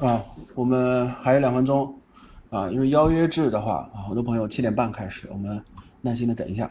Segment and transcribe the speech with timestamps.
[0.00, 1.92] 啊，我们还有两分钟
[2.50, 5.60] 啊，因为邀约制的话啊，很多朋友七点半开始，我们
[6.00, 6.70] 耐心的等一下。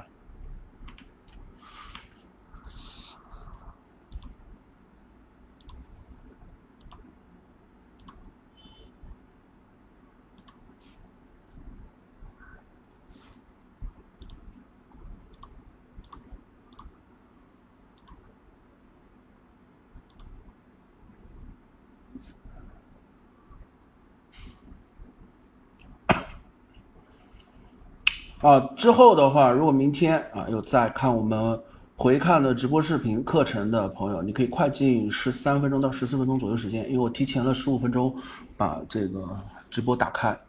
[28.47, 31.59] 啊，之后的话，如果明天啊有在看我们
[31.97, 38.15] 回看的直播视频课程的朋友，你可以快进十三分钟到十四分钟左右时间，因为我提前了十五分钟
[38.55, 39.38] 把这个
[39.69, 40.39] 直播打开，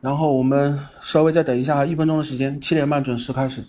[0.00, 3.62] 然后我们稍微再等一下一分钟的时间，七点半准时开始。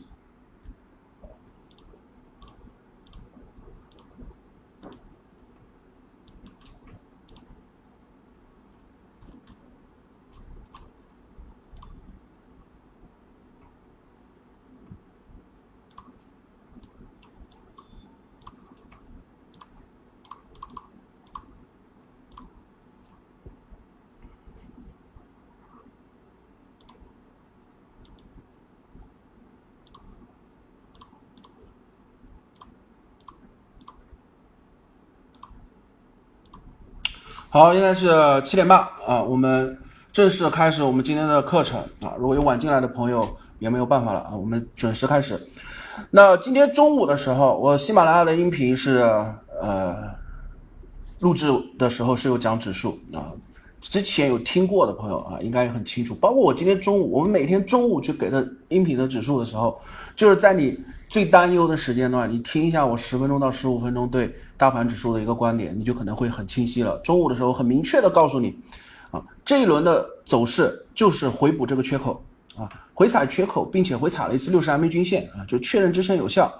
[37.52, 38.08] 好，现在是
[38.46, 39.76] 七点半啊，我们
[40.14, 42.14] 正式开始我们今天的课程啊。
[42.20, 45.36] 如果有晚进来的朋友，也没有办法了啊，我们准时开始。
[46.12, 49.00] 那今天中午的时候，我喜马拉雅的音频是
[49.60, 49.96] 呃
[51.22, 51.48] 录制
[51.80, 53.34] 的时候是有讲指数啊，
[53.82, 56.14] 之前有听过的朋友啊，应该也很清楚。
[56.14, 59.82] 包括我今天中午，我们每天中午去给的音频的指数的时候，
[60.16, 64.36] 就是在你最担忧的时间段，你听一下我十分钟到十五分钟对。
[64.60, 66.98] 大盘指数的一个观点，你就可能会很清晰了。
[66.98, 68.60] 中午的时候很明确的告诉你，
[69.10, 72.22] 啊，这一轮的走势就是回补这个缺口，
[72.58, 76.54] 啊，回踩缺口，并且回踩了一次六十 MA 均线，啊，就确认支撑有效。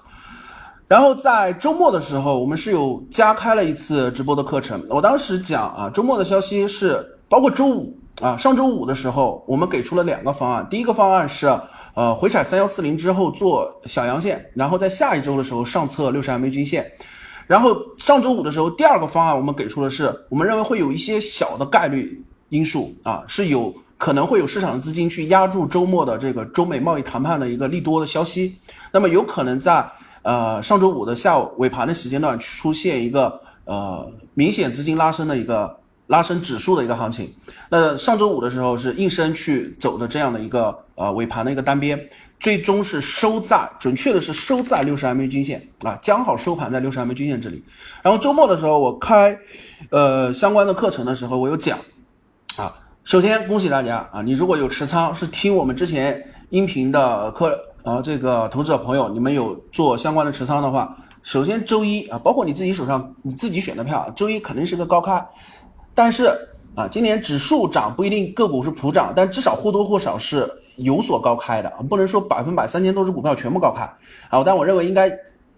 [0.88, 4.82] 然后在周末的时候，我们是有加开了一次直播的课程。
[4.90, 10.66] 我当时讲啊，周末的消息是包括周五啊，上周五的时候，我们给出了两个方案。
[10.70, 11.48] 第一个方案是，
[11.96, 16.90] 呃，回踩三幺四零之后做小阳线，然后在下一周的时候上测六十 MA 均线。
[17.50, 28.56] 然后上周五的时候，第二个方案我们给出的是，我们认为会有一些小的概率因素啊，是有可能会有市场的资金去压住周末的这个中美贸易谈判的一个利多的消息，
[28.92, 29.84] 那么有可能在
[30.22, 37.34] 呃上周五的下午尾盘的时间段出现一个呃明显资金拉升的一个拉升指数的一个行情。
[37.68, 42.00] 那上周五的时候是应声去走的这样的一个呃尾盘的一个单边。
[42.40, 47.62] 最终是收在，准确的是收在六十 MA 均线啊，将好收盘在六十 MA 均线这里。
[48.02, 49.38] 然后周末的时候我开，
[49.90, 51.78] 呃相关的课程的时候，我有讲，
[52.56, 52.74] 啊，
[53.04, 65.28] 首先恭喜大家啊，你如果有持仓，是听我们之前音频的课，呃这个投资者朋友，你们有做相关的持仓的话，首先周一啊，包括你自己手上你自己选的票，周一肯定是个高开，
[65.94, 66.32] 但是
[66.74, 70.50] 啊，今年指数涨不一定个股是普涨，但至少或多或少是。
[70.80, 73.84] 有所高开的，不能说百分百三千多只股票全部高开
[74.30, 75.12] 啊，但我认为应该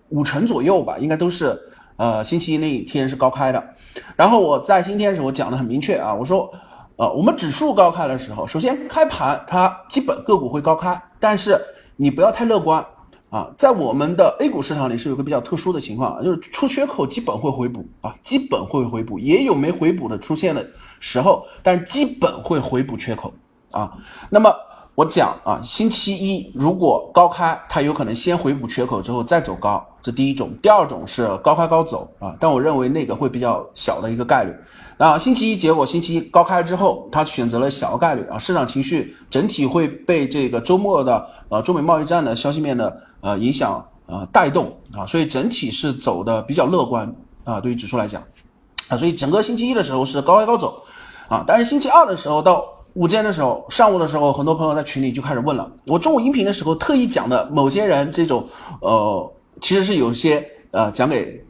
[0.09, 1.57] 五成左右吧，应该都是
[1.95, 3.63] 呃星期一那一天是高开的。
[4.15, 6.51] 然后我在今天的时候讲的很明确啊，我说
[6.95, 11.59] 呃我们指数高开的时候，首先开盘它基本个股会高开，但是
[11.95, 12.83] 你不要太乐观
[13.29, 20.65] 啊，在我们的 A 股市场里是有个比较特殊的情况，就是出缺口基本会回补啊，基本会回补，也有没回补的出现的
[20.99, 23.31] 时候，但基本会回补缺口
[23.69, 23.93] 啊，
[24.29, 24.51] 那么。
[25.01, 30.51] 我讲啊，星期一如果高开，它有可能先回补缺口之后再走高，这第一种。
[30.62, 34.53] 第二种是高开高走啊，但我认为那个会比较小的一个概率。
[35.00, 47.11] 啊，星期一结果星期一高开之后，它选择了小概率啊，市场情绪整体会被这个周末的呃中美贸易战的消息面的呃影响呃带动啊，所以整体是走的比较乐观
[47.43, 48.22] 啊，对于指数来讲
[48.87, 50.84] 啊，所以整个星期一的时候是高开高走
[51.28, 52.64] 啊，但是星期二的时候到。
[52.93, 55.72] 午间的时候，上午的时候，很多朋友在群里就开始问了。
[55.85, 58.46] 我中午音频的时候特意讲的某些人这种，
[58.82, 61.41] 呃，其实是有些呃讲给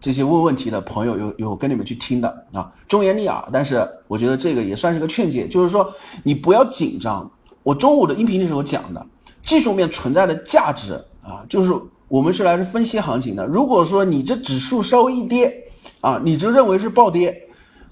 [0.00, 3.46] 这些问问题的朋友有有跟你们去听的啊，忠言逆耳。
[3.52, 7.30] 但是我觉得这个也算是个劝诫，就是说你不要紧张。
[7.62, 9.04] 我中午的音频的时候讲的
[9.42, 11.74] 技术面存在的价值啊，就是
[12.08, 13.44] 我们是来是分析行情的。
[13.44, 15.52] 如果说你这指数稍微一跌
[16.00, 17.36] 啊，你就认为是暴跌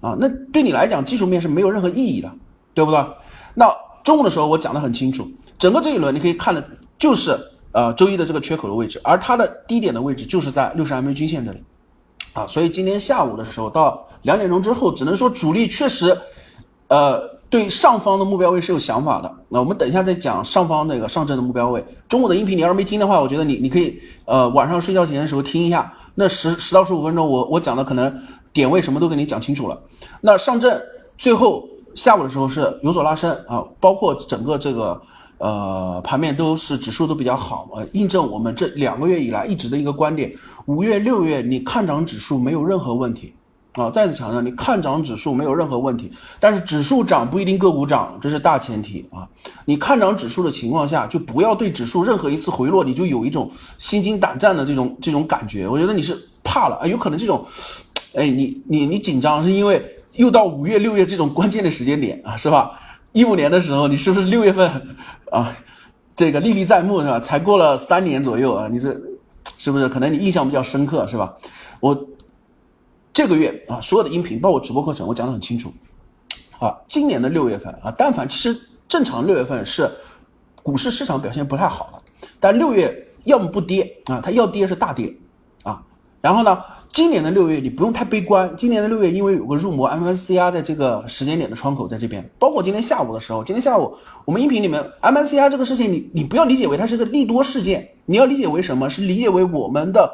[0.01, 2.31] 啊，那对你来讲技术面是没有任何意义的。
[2.75, 3.03] 对不对？
[3.55, 3.73] 那
[4.03, 5.27] 中午的时候我讲的很清楚，
[5.59, 6.63] 整个这一轮你可以看的，
[6.99, 7.39] 就是
[7.73, 11.63] 呃周一的这个缺口的位置，而它的低点的位置就是在六十 MA 均线这里，
[12.33, 16.15] 啊，所以今天下午的时候到两点钟之后，只能说主力确实，
[16.89, 17.33] 呃。
[17.51, 21.85] 对上方的目标位是有想法的，那我们等一下再讲上方那个上证的目标位。
[22.09, 28.13] 中午的音频你要是没听的话，我觉得你你可以呃晚上睡觉前的时候听一下，那十十到十五分钟我我讲的可能
[28.53, 29.81] 点位什么都给你讲清楚了。
[30.21, 30.81] 那上证
[31.17, 35.01] 最后下午的时候是有所拉升啊，包括整个这个
[35.39, 40.35] 呃盘面都是指数都比较好呃，印证我们这两个月以来一直的一个观点，
[40.67, 43.35] 五月六月你看涨指数没有任何问题。
[43.77, 46.09] 啊，再次强调，你看涨指数没有任何问题，
[46.39, 49.27] 但是指数涨不一定个股涨，这是大前提啊。
[49.65, 55.67] 你看涨指数的情况下，就不要对指数任何一次回落，你就有一种心惊胆战的这种这种感觉。
[55.67, 57.45] 我觉得你是怕了啊，有可能这种，
[58.15, 62.81] 哎，你你你紧张是因为又到五月六月这种关键的时间点啊，是吧？
[63.13, 64.97] 一五年的时候，你是不是六月份
[65.31, 65.55] 啊？
[66.17, 67.21] 这个历历在目是吧？
[67.21, 68.97] 才过了三年左右啊，你这
[69.59, 69.89] 是不是？
[69.89, 71.35] 可能你印象比较深刻是吧？
[71.81, 72.07] 我。
[73.17, 75.73] 这个月啊，所有的音频包括直播课程，我讲的很清楚。
[76.59, 79.89] 啊，今年的六月份啊，但凡其实正常六月份是
[80.65, 82.03] 股市市场表现不太好了，
[82.41, 85.15] 但六月要么不跌啊，它要跌是大跌
[85.63, 85.81] 啊。
[86.21, 86.61] 然后呢，
[86.95, 98.89] 今年的六月你不用太悲观，今年的六月因为有个入魔 MSCI 的这个时间点的窗口在这边，包括今天下午的时候，今天下午我们音频里面 MSCI 这个事情，你你不要理解为它是个利多事件，你要理解为什么？
[98.89, 100.09] 是理解为我们的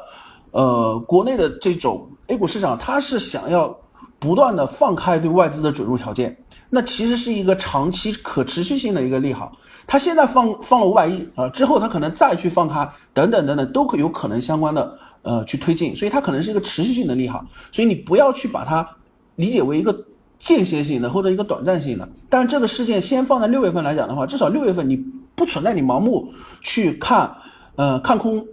[0.53, 2.09] 呃国内的这种。
[2.29, 3.77] A 股市场它是想要
[4.19, 6.35] 不断的放开对外资的准入条件，
[6.71, 9.53] 那其实是一个长期可持续性的一个利好。
[9.87, 17.45] 它现在放放了五百亿啊，之后它可能再去放开，等等等等，都可有可能相关的呃去推进，所以它可能是一个持续性的利好。
[17.73, 18.89] 所以你不要去把它
[19.37, 20.07] 理解为一个
[20.39, 22.09] 间歇性的或者一个短暂性的。
[22.29, 24.97] 但这个事件先放在六月份来讲的话，至少六月份你
[25.35, 26.33] 不存在你盲目
[26.63, 27.37] 去看
[27.77, 28.47] 呃看空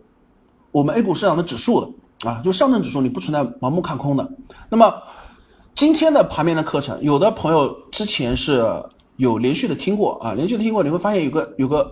[0.71, 1.89] 我们 A 股市场的指数的。
[2.27, 4.27] 啊，就上证指数你不存在盲目看空的。
[4.69, 4.91] 那么
[5.75, 8.65] 今天的盘面的课程，有的朋友之前是
[9.17, 11.91] 有连续的听过啊，连续的听过，你会发现有个有个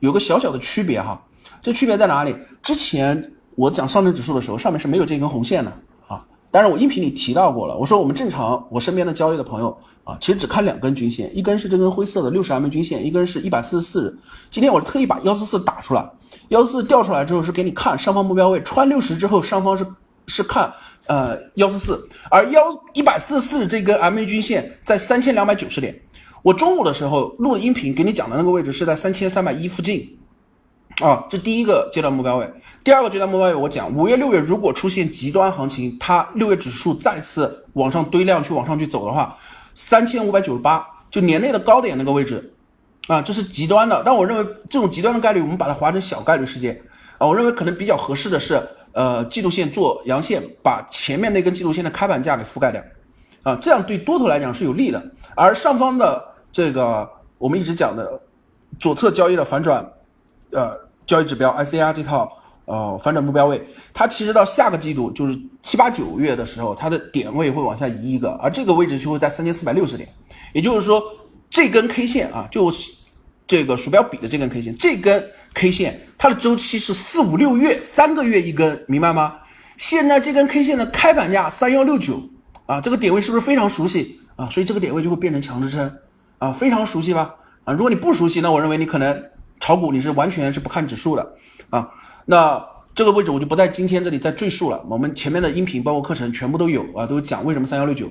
[0.00, 1.22] 有个小小的区别哈。
[1.60, 2.34] 这区别在哪里？
[2.62, 5.72] 之前我讲上证指数的时候，上面是没有这根红线的
[6.06, 6.24] 啊。
[6.50, 14.18] 当然我音频里提到过了，我说我们正常我身边的交易的朋友啊，其实只看两根均线，一根是这根灰色的六十 M 均线，一根是一百四十四日。
[14.50, 16.08] 今天我特意把幺四四打出来。
[16.48, 19.84] 幺四四调出来之后是给你看上方目标位穿六十之后上方是
[20.26, 20.72] 是看
[21.06, 22.60] 呃幺四四，而幺
[22.92, 25.98] 一百四十四这根 MA 均线在三千两百九十点。
[26.42, 30.16] 我中午的时候录音频给你讲的那个位置是在三千三百一附近
[31.00, 32.50] 啊，这第一个阶段目标位。
[32.82, 39.36] 第二个阶段目标位我讲五月六月如果出现极端行情，它六月指数再次往上堆量去往上去走的话，
[39.74, 42.52] 三千五百九十八就年内的高点那个位置。
[43.08, 46.76] 啊，这是极端的，但我认为这种极端的概率，我们把它划成小概率事件
[47.18, 47.26] 啊。
[47.28, 48.60] 我认为可能比较合适的是，
[48.90, 52.82] 呃，季度线做阳线，把前面那根季度线的开盘价给覆盖掉，
[53.44, 55.00] 啊，这样对多头来讲是有利的。
[55.36, 56.20] 而上方的
[56.50, 57.08] 这个
[57.38, 58.20] 我们一直讲的
[58.80, 59.88] 左侧交易的反转，
[60.50, 62.30] 呃，交易指标 ICR 这套
[62.64, 70.08] 呃反转目标位，它其实到下个季度就是七八九月的时候，它的点位会往下移一个，而这个位置就会在三千四百六十点，
[70.52, 71.02] 也就是说。
[71.48, 72.72] 这根 K 线啊，就
[73.46, 75.24] 这个鼠标比的这根 K 线，这根
[75.54, 79.36] K 线它的周期是四五六月，三个月一根，明白吗？
[79.76, 82.20] 现在这根 K 线的开盘价三幺六九
[82.66, 84.50] 啊，这个点位是不是非常熟悉啊？
[84.50, 85.90] 所以这个点位就会变成强支撑
[86.38, 87.36] 啊，非常熟悉吧？
[87.62, 89.24] 啊，如果你不熟悉，那我认为你可能
[89.60, 91.34] 炒股你是完全是不看指数的
[91.70, 91.88] 啊。
[92.24, 98.06] 那这个位置我就不在今天这里再赘述了，我们前面的音频包括课程全部都有啊，都讲为什么三幺六九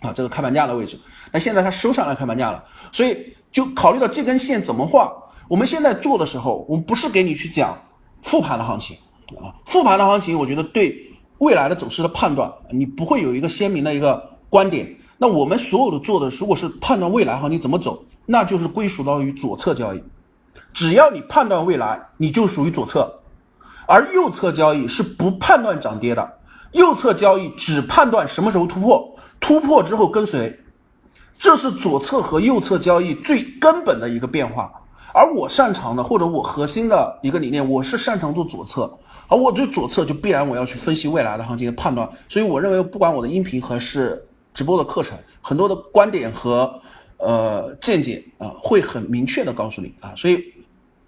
[0.00, 0.98] 啊，这个开盘价的位置。
[1.32, 5.12] 那现在它收上来开盘价了，所以就考虑到这根线怎么画。
[5.48, 7.76] 我们现在做的时候，我们不是给你去讲
[8.22, 8.96] 复盘的行情
[9.42, 10.94] 啊，复盘的行情，我觉得对
[11.38, 14.94] 未来的走势的判断，你不会有一个鲜明的一个观点。
[15.16, 20.02] 那我们所有的做的，如果是判断未来行情怎么走，那就是归属到于左侧交易。
[20.72, 23.20] 只要你判断未来，你就属于左侧，
[23.86, 26.38] 而右侧交易是不判断涨跌的。
[26.72, 30.60] 右侧交易只判断什么时候突破，突破之后跟随。
[31.38, 34.70] 这是左侧和右侧交易最根本的一个变化，
[35.14, 46.78] 而我擅长的或者我核心的一个理念，我是擅长做左侧，而我对左侧就必然我要去分析未来的行情的判断，所以我认为不管我的音频还是直播的课程，很多的观点和
[47.20, 50.42] 呃见解啊，会很明确的告诉你啊，所以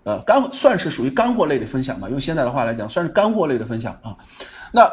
[0.04, 4.16] 呃干算是属于干货类的分享吧，用现在的话来讲，算是干货类的分享啊，
[4.72, 4.90] 那。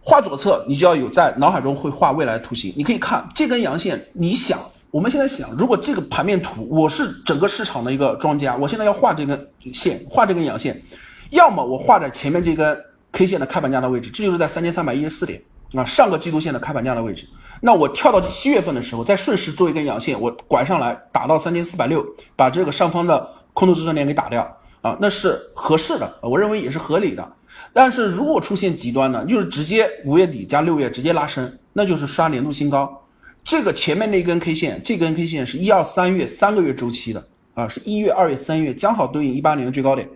[0.00, 2.72] 画左侧，你就要有在脑海中会画未来图形。
[2.74, 4.58] 你可以看这根阳线，你想，
[4.90, 10.82] 我们现在想，如果这个盘面图，我是整个市场的一个庄家，我现在要画这根线，画这根阳线，
[11.28, 12.74] 要么我画在前面这根
[13.12, 15.42] K 线的开盘价的位置，这就是在三千三百一十四点
[15.74, 17.26] 啊，上个季度线的开盘价的位置。
[17.60, 22.06] 那我跳到七月份的时候，再顺势做一根阳线，我拐上来打到三千四百六，
[22.36, 24.42] 把这个上方的空头支撑点给打掉
[24.80, 27.32] 啊，那是合适的，我认为也是合理的。
[27.72, 33.04] 但是如果出现极端呢，就是直接五月底加六月直接拉升，那就是刷年度新高。
[33.42, 40.08] 这个前面那根 K 线，这根 K 线是一二三月三个月周期的啊，是一月、二月、三月，刚好对应一八年的最高点。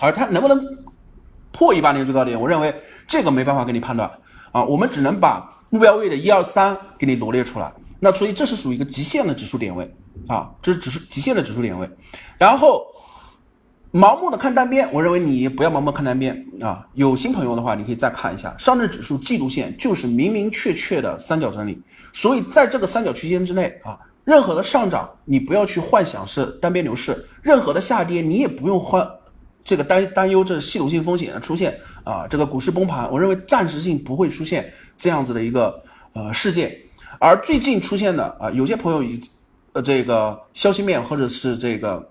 [0.00, 0.64] 而它能不能
[1.52, 2.74] 破一八年最高点，我认为
[3.06, 4.10] 这个没办法给你判断
[4.52, 5.48] 啊，我们只能把。
[5.72, 9.88] 目标位的一二三给你罗列出来，那所以这是属于一个极限的指数点位
[10.26, 11.88] 啊，这是指数极限的指数点位。
[12.36, 12.84] 然后
[13.92, 16.84] 盲目的看单边，我认为你不要盲目看单边啊。
[16.94, 21.80] 有新朋友的话，你可以再看一下上证指数季度线，就是明明确确的三角整理。
[22.12, 29.08] 所以在这个三角区间之内啊，任何的上涨你不要去幻想是单边牛市，任何的下跌你也不用换
[29.62, 31.78] 这个担担忧这系统性风险的出现
[32.10, 34.72] 啊，这个股市崩盘，我认为暂时性不会出现。
[34.98, 36.76] 这样子的一个呃事件，
[37.18, 39.18] 而最近出现的啊，有些朋友以
[39.72, 42.10] 呃这个消息面或者是这个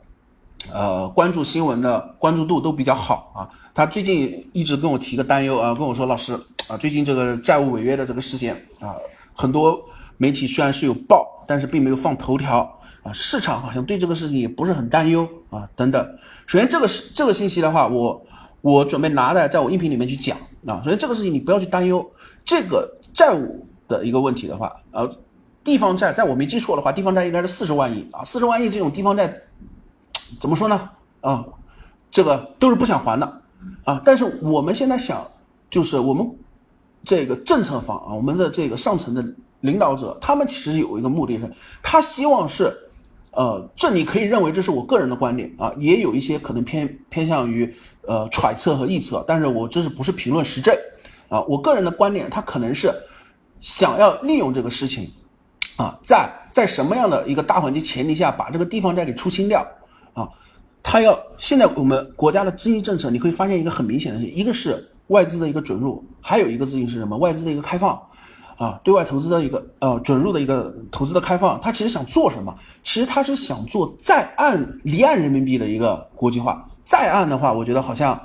[0.74, 3.40] 呃关注新闻的关注度都比较好啊，
[3.76, 6.34] 他最近一直跟我提个担忧啊，跟我说老师
[6.68, 8.96] 啊，最近这个债务违约的这个事件啊，
[9.36, 9.80] 很多
[10.18, 12.62] 媒体虽然是有报，但是并没有放头条
[13.04, 16.04] 啊，市场好像对这个事情也不是很担忧啊等等。
[16.48, 18.26] 首先这个是这个信息的话，我
[18.62, 22.06] 我准备拿来在我音频里面去讲啊，首先这个事情你不要去担忧。
[22.44, 25.10] 这个债务的一个问题的话，呃，
[25.64, 29.32] 地方债，在我没记错的话，地方债应该是四十万亿啊，四十万亿这种地方债，
[30.40, 30.90] 怎么说呢？
[31.22, 31.46] 啊，
[32.10, 33.42] 这个都是不想还的
[33.84, 34.02] 啊。
[34.04, 35.26] 但是我们现在想，
[35.70, 36.28] 就是我们
[37.04, 39.24] 这个政策方啊，我们的这个上层的
[39.62, 41.52] 领导者，他们其实有一个目的是，
[41.84, 42.76] 他希望是，
[43.32, 47.74] 呃，这你可以认为这是我个人的观点啊，也有一些可能偏偏向于
[48.08, 50.76] 呃揣测和臆测，但是我这是不是评论实证？
[51.30, 52.92] 啊，我个人的观点，他可能是
[53.62, 55.12] 想要利用这个事情，
[55.78, 59.64] 啊，在在什么样的一个大环境前提下，把这个地方债给出清掉，
[60.14, 60.28] 啊，
[60.82, 67.16] 他要现在我们国家的经济政策，你会发现一个很明显的，一个是外资的一个准入，还有一个事情是什么？
[67.16, 68.02] 外资的一个开放，
[68.60, 72.54] 啊，对外投资的一个呃准入的一个投资的开放，他其实想做什么？
[72.84, 78.20] 其实他是想做在岸离岸人民币的一个国际化，在岸的话，我觉得好像。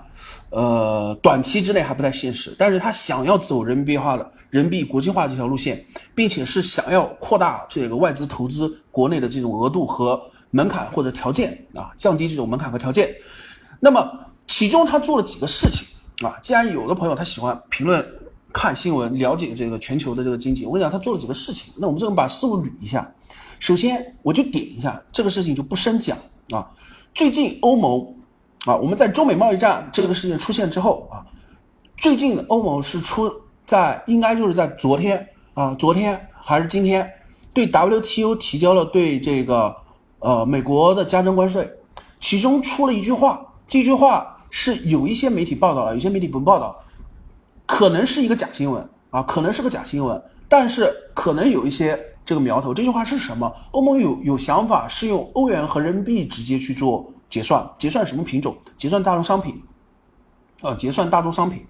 [0.50, 10.20] 呃，短期之内还不太现实，但是他想要走人民币化的人民币国际化这条路线，并且是想要扩大这个外资投资国内的这种额度和
[10.52, 13.12] 门槛或者条件啊，降低这种门槛和条件。
[13.80, 14.08] 那么
[14.46, 15.84] 其中他做了几个事情
[16.24, 16.38] 啊？
[16.40, 18.06] 既然有的朋友他喜欢评论、
[18.54, 21.74] 看新闻、了解这个全球的这个经济，我跟你讲，他做了几个事情。
[21.76, 23.12] 那我们这边把思路捋一下。
[23.58, 26.16] 首先，我就点一下这个事情就不深讲
[26.50, 26.70] 啊。
[27.12, 28.14] 最近欧盟。
[28.66, 31.20] 啊，我们在中美贸易战这个事件出现之后啊，
[31.98, 33.30] 最近欧盟是出
[33.66, 37.06] 在应该就是在昨天啊，昨天还是今天，
[37.52, 39.76] 对 WTO 提交了对这个
[40.20, 41.70] 呃美国的加征关税，
[42.20, 46.74] 其中出了一句话，这句话是有一些媒体报道了，有些媒体不报道，
[47.66, 52.74] 可能是一个假新闻啊，可能是个假新闻，但是可能有一些这个苗头。
[52.74, 53.52] 这句话是什么？
[53.72, 57.10] 欧盟有有想法是用欧元和人民币直接去做。
[57.30, 58.56] 结算结算什么品种？
[58.78, 59.60] 结算大宗商品，
[60.60, 61.66] 啊，结算大宗商品。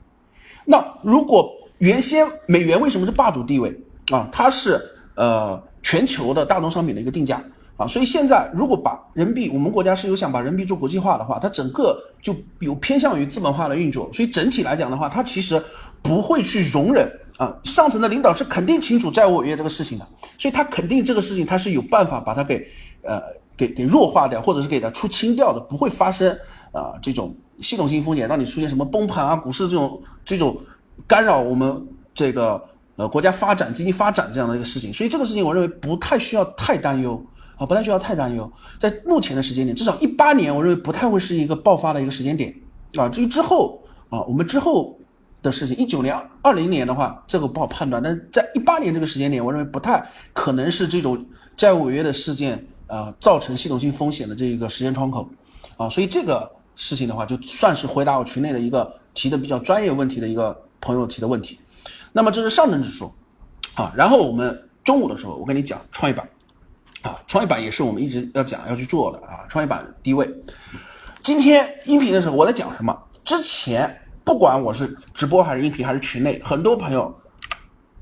[0.67, 3.75] 那如果原先美元为什么是霸主地位
[4.11, 4.29] 啊？
[4.31, 4.79] 它是
[5.15, 7.43] 呃全球的大宗商品的一个定价
[7.79, 7.87] 啊。
[7.87, 14.13] 所以现在如果把人民币，我们国家是有想把人民币做国际化的话，它整个就有偏向于资本化的运作。
[14.13, 15.63] 所以整体来讲的话，它其实
[16.05, 17.53] 不会去容忍啊。
[17.65, 20.07] 上层的领导是肯定清楚债务违约这个事情的，
[20.39, 22.65] 所以他肯定这个事情他是有办法把它给
[23.03, 23.21] 呃。
[23.57, 26.37] 给给弱化掉，或者是给它出清掉的，不会发生
[26.73, 30.61] 啊这种系统性风险，让你出现什么崩盘啊、股市这种这种
[31.07, 32.61] 干扰我们这个
[32.97, 34.93] 呃国家发展、经济发展这样的一个事情。
[34.93, 37.25] 所以这个事情，我认为不太需要太担忧
[37.57, 38.53] 啊，不太需要太担忧。
[38.81, 42.53] 在目前的时间点，至少一八年，我认为不太会是一个爆发的一个时间点
[42.97, 43.09] 啊。
[43.09, 43.81] 至于之后
[44.11, 44.99] 啊，我们之后
[45.45, 48.03] 的事情，一九年、二零年的话，这个不好判断。
[48.03, 51.25] 但是在一八年这个时间点，我认为不太可能是这种
[51.57, 52.67] 债务违约的事件。
[52.87, 55.27] 啊，造成系统性风险的这一个时间窗口，
[55.79, 61.59] 啊，所以这个事情的话，就算是回答我群内的一个提的比较专业问题的一个朋友提的问题。
[62.13, 63.11] 那么这是上证指数，
[63.75, 66.29] 啊，然后我们中午的时候，我跟你讲创业板，
[67.01, 70.29] 啊，创业板也是我们一直要讲要去做的啊，创业板低位。
[71.23, 72.97] 今天音频的时候我在讲什么？
[73.25, 77.15] 之前不管我是直播还是音频还是群内，很多朋友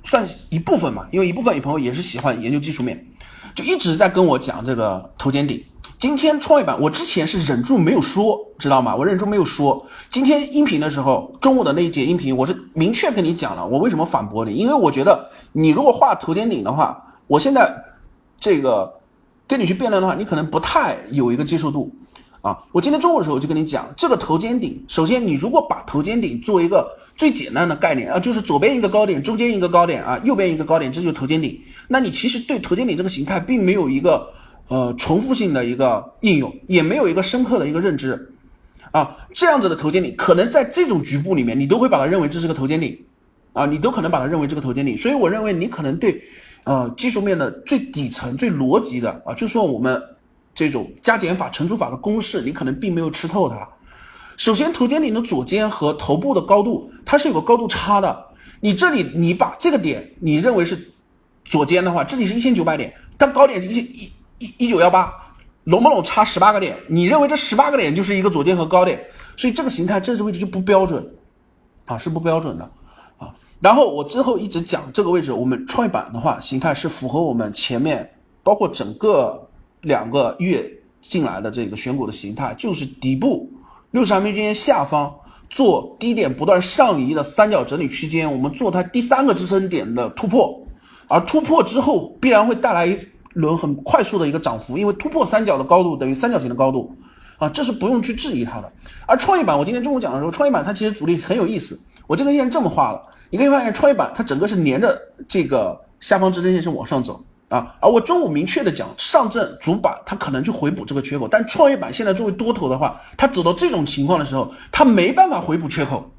[0.04, 3.06] 算一部分嘛，因为一部分朋友也是喜欢研究技术面。
[3.54, 5.62] 就一直在跟我讲这个头肩顶，
[5.98, 8.96] 今天创业板，我之前是忍住没有说，知道吗？
[8.96, 9.86] 我忍住没有说。
[10.08, 14.54] 今天音频的时候，中午的那一节音频，我是明确跟你讲了，我为什么反驳你？
[14.54, 17.70] 因为我觉得你如果画头肩顶的话，我现在
[18.40, 19.00] 这个
[19.46, 21.94] 跟你去辩论的话，你可能不太有一个接受度
[22.42, 22.62] 啊。
[22.70, 31.58] 我今天中午的时候就跟你讲，这个头肩顶，首先你如果把头肩顶做一个最简单的概念啊，就是左边一个高点，中间一个高点啊，右边一个高点，这就是头肩顶。
[31.88, 34.28] 那你其实对头肩顶这个形态并没有一个。
[34.68, 38.32] 呃，重复性的一个应用，也没有一个深刻的一个认知，
[38.92, 42.96] 啊，这样子的头肩顶，可能在这种局部里面，你都会把它认为这是个头肩顶，
[43.52, 44.96] 啊，你都可能把它认为这个头肩顶。
[44.96, 46.22] 所以我认为你可能对，
[46.64, 50.00] 呃，技术面的最底层、最逻辑的啊，就说我们
[50.54, 53.68] 这种加减法、乘除法的公式，你可能并没有吃透它。
[54.36, 58.26] 首先，头肩顶的左肩和头部的高度，它是有个高度差的。
[58.60, 60.92] 你这里你把这个点你认为是
[61.44, 64.12] 左肩的话，这里是一千九百点，但高点是一一。
[64.42, 65.14] 一一九幺八，
[65.62, 66.76] 拢不拢差十八个点？
[66.88, 69.00] 你认为这十八个点就是一个左肩和高点，
[69.36, 71.14] 所以这个形态这个位置就不标准，
[71.86, 72.68] 啊，是不标准的，
[73.18, 73.32] 啊。
[73.60, 78.10] 然后我之后一直讲这个位置，我们创业板的话形态是符合我们前面
[78.42, 79.48] 包括整个
[79.82, 80.68] 两个月
[81.00, 83.48] 进来的这个选股的形态，就是底部
[83.92, 85.14] 六十 MA 均线下方
[85.48, 90.60] 做低点不断上移的三角整理区间，我们做它第三个支撑点的突破，
[91.06, 92.98] 而突破之后必然会带来一。
[93.34, 96.94] 轮很快速的一个涨幅，因为突破三角的高度等于三角形的高度，
[97.38, 98.70] 啊，这是不用去质疑它的。
[99.06, 101.80] 而创业板，我今天中午讲的时候，创业板它其实主力很有意思。
[102.06, 107.74] 我这根线这么画了，你可以发现创业板它整个是连着这个下方支撑线是往上走啊。
[107.80, 116.10] 而我中午明确的讲，上证主板它可能去回补这个缺口，但创业板现在作为多头的话，它走到这种情况的时候，它没办法回补缺口，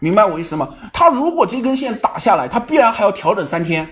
[0.00, 0.70] 明白我意思吗？
[0.92, 3.88] 它如果这根线打下来，它必然还要调整三天。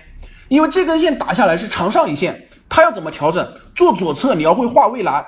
[0.47, 3.47] 因为这根线打下来是长上影线，它要怎么调整？
[3.73, 5.25] 做左侧你要会画未来，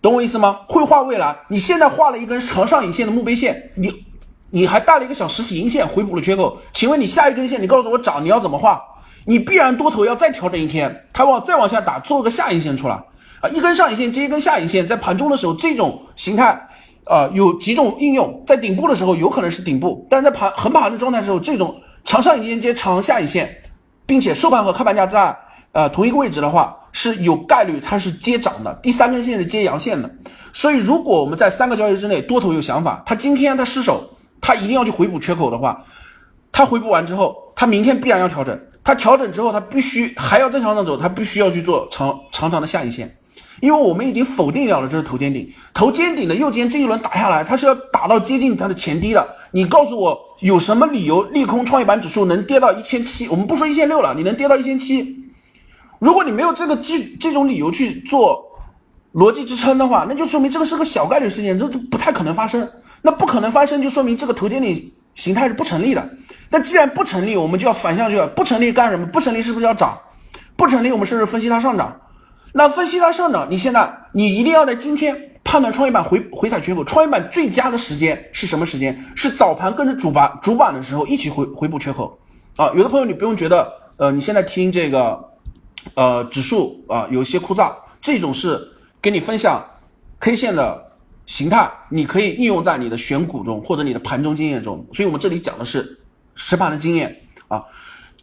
[0.00, 0.60] 懂我意思吗？
[0.66, 1.36] 会画未来。
[1.48, 4.06] 你现在画了一根长上影线的墓碑线，你
[4.50, 6.58] 你还带了一个小实体阴线回补了缺口。
[6.72, 8.82] 请问你下一根线，你告诉我涨你要怎么画？
[9.26, 12.94] 你必然多头要再调整一天，它往再往下打，做个下影线出来
[13.40, 13.48] 啊！
[13.52, 16.68] 一根上影线接一根下影线，在盘中的时候这种形态
[17.04, 23.54] 啊有几种应用，在顶部的时候有可能是顶部，但是在盘横盘的状态时候，这种长上影线接长下影线。
[24.08, 25.36] 并且收盘和开盘价在
[25.72, 30.08] 呃同一个位置的话，是有概率它是接涨的，第三根线是接阳线的。
[30.52, 34.08] 所以如果我们在三个交易日之内多头有想法，它今天它失手，
[34.40, 35.84] 它一定要去回补缺口的话，
[36.52, 38.56] 它回补完之后，它明天必然要调整，
[38.86, 43.18] 它调整之后，它必须还要再向上走，它必须要去做长长长的下影线。
[43.60, 49.26] 因为我们已经否定掉了这是头肩顶，头肩顶的右肩这一轮打下来，它是要打到接近它的前低的。
[49.50, 53.26] 你告诉我有什么理由利空创业板指数能跌到一千七？
[53.26, 55.18] 我们不说一千六了，你能跌到一千七？
[55.98, 58.44] 如果你没有这个基这种理由去做
[59.14, 62.70] 逻辑支撑的话，那就说明这个是个小概率事件，这这不太可能发生。
[63.02, 66.08] 那不可能发生，就说明这个头肩顶形态是不成立的。
[66.50, 69.06] 那既然不成立，我们就要反向去，不成立干什么？
[69.06, 69.98] 不成立是不是要涨？
[70.56, 72.00] 不成立，我们是不是分析它上涨？
[72.52, 76.82] 那分析它上涨，你现在你一定要在今天判断创业板回回踩缺口。
[76.84, 79.04] 创业板最佳的时间是什么时间？
[79.14, 82.18] 是早盘跟着主板主板的时候一起回回补缺口
[82.56, 82.70] 啊。
[82.74, 85.22] 有的朋友你不用觉得，呃，你现在听这个，
[85.94, 88.58] 呃，指数啊有些枯燥，这种是
[89.02, 89.62] 给你分享
[90.20, 90.92] K 线的
[91.26, 94.86] 形态，你可以应用在你的选股中或者你的盘中经验中。
[94.92, 95.98] 所以我们这里讲的是
[96.36, 97.64] 实盘的经验啊。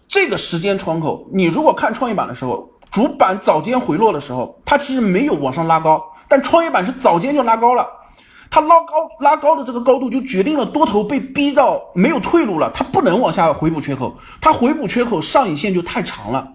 [0.08, 2.70] 这个时间窗口，你如果看创业板的时候。
[2.94, 7.88] 主板早间回落的时候，它其实没有往上拉高，但创业板是早间就拉高了，
[8.52, 16.48] 它拉高拉高的这个高度就决定了多头被逼到没有退路了，它不能往下回补缺口，它回补缺口上影线就太长了，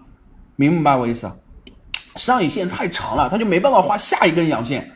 [0.55, 1.29] 明不明白我意思？
[2.15, 4.93] 上影线太长了，它就没办法画下一根阳线，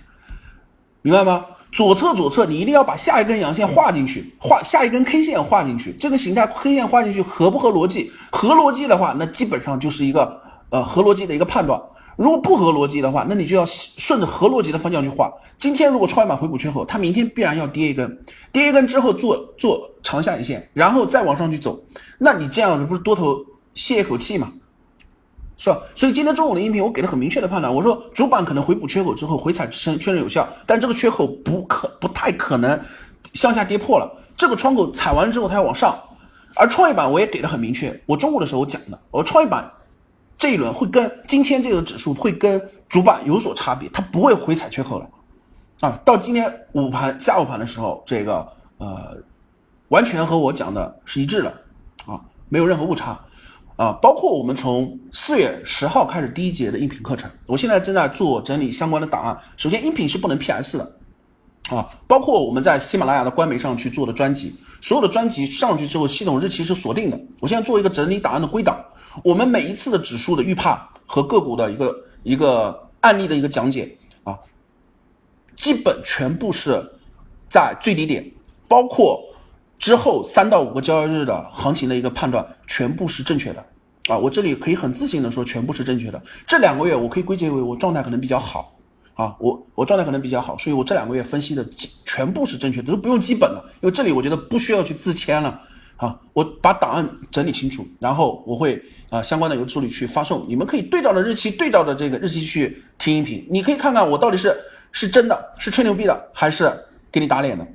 [1.02, 1.44] 明白吗？
[1.72, 8.12] 左侧左侧你一定要把下一根阳线画进去，画下一根 K 线画进去，这个形态 K 线画进去合不合逻辑？
[8.30, 10.40] 合逻辑的话，那基本上就是一个。
[10.72, 11.78] 呃，合逻辑的一个判断，
[12.16, 15.30] 如果不合逻辑的话，那你就要顺着合逻辑的方向去画。
[15.58, 18.18] 今天如果创业板回补缺口，它明天必然要跌一根，
[18.50, 21.78] 跌一根之后做做长下影线，然后再往上去走，
[22.16, 23.36] 那你这样子不是多头
[23.74, 24.50] 泄一口气吗？
[25.62, 25.80] 是吧？
[25.94, 32.80] 所以今天中午的音频我给了很明确的判断，我说主板可能回补缺口之后回踩支撑确认有效，但这个缺口不可不太可能
[33.32, 35.96] 向下跌破了，这个窗口踩完之后它要往上，
[36.56, 39.70] 而创业板我也给的很明确，我中午的时候讲的，我创业板。
[40.36, 45.08] 这一轮会跟今天这个指数会跟主板有所差别，它不会回踩缺口了，
[45.78, 48.44] 啊，到今天午盘下午盘的时候，这个
[48.78, 49.16] 呃，
[49.90, 51.50] 完全和我讲的是一致的，
[52.06, 53.16] 啊，没有任何误差。
[53.76, 59.36] 啊，包括我们从四月十号开始第一节的音频课程，我现在正在做整理相关的档案。
[59.56, 60.96] 首先，音频是不能 PS 的，
[61.70, 67.18] 啊，包括我们在喜马拉雅的官媒上去做的专辑，所有的专辑上去之后，系统日期是锁定的。
[67.40, 68.78] 我现在做一个整理档案的归档，
[69.24, 74.38] 我们每一次的指数的预判和个股的一个一个案例的一个讲解啊，
[75.54, 76.78] 基本全部是
[77.48, 78.30] 在最低点，
[78.68, 79.20] 包括。
[79.82, 83.64] 之后三到五个交易日的行情的一个判断全部是正确的
[84.06, 84.16] 啊！
[84.16, 86.22] 我这里可以很自信的说，全部是正确的。
[86.46, 88.78] 这两个月我可以归结为我状态可能比较好
[89.14, 91.68] 啊，我我状态可能比较好，所以我这两个月分析的
[92.04, 93.64] 全部是正确的，都不用基本了。
[93.80, 95.60] 因为这里我觉得不需要去自签了
[95.96, 104.56] 啊，我把档案整理清楚，然后我会啊相关的由助理去发送，你们可以对照的日期对照的这个日期去听音频，你可以看看我到底是
[104.92, 106.72] 是真的是吹牛逼的，还是
[107.10, 107.66] 给你打脸的，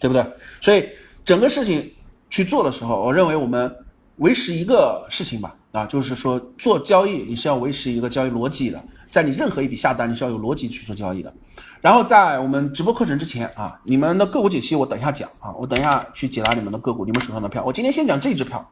[0.00, 0.26] 对不对？
[0.60, 0.84] 所以。
[1.24, 1.92] 整个事情
[2.28, 3.74] 去做的时候，我认为我们
[4.16, 11.32] 维持一个事情吧，啊，就是说做交易你是要维持一个交易逻辑的，在你任何一笔下单你是要有逻辑去做交易的。
[11.80, 17.62] 然后在我们直播课程之前啊，你们的个股解析我等一下讲啊，我等一下去解答你们的个股，你们手上的票。
[17.64, 18.70] 我今天先讲这只票，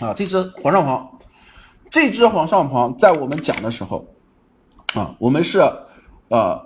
[0.00, 1.18] 啊，这只黄上黄，
[1.90, 4.06] 这只黄上黄在我们讲的时候，
[4.94, 5.60] 啊，我们是
[6.28, 6.65] 呃。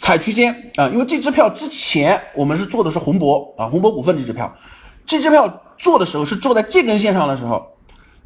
[0.00, 4.56] 踩区间啊，因为这支票之前我们是做的是宏博啊，宏博股份这支票，
[5.04, 7.66] 这支票做的时候是做在这根线上的时候，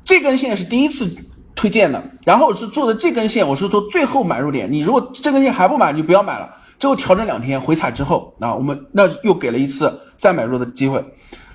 [0.05, 1.11] 这根线是第一次
[1.57, 6.55] 推荐的，然后是做的这根线，我是做最后买入点，你如果这根线还不买，你就不要买了。
[6.79, 11.03] 之后调整两天回踩之后，啊，我们那又给了一次再买入的机会，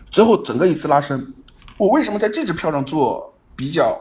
[0.09, 1.31] 之后整个一次拉升，
[1.77, 3.95] 我为什么在这支票上做比较？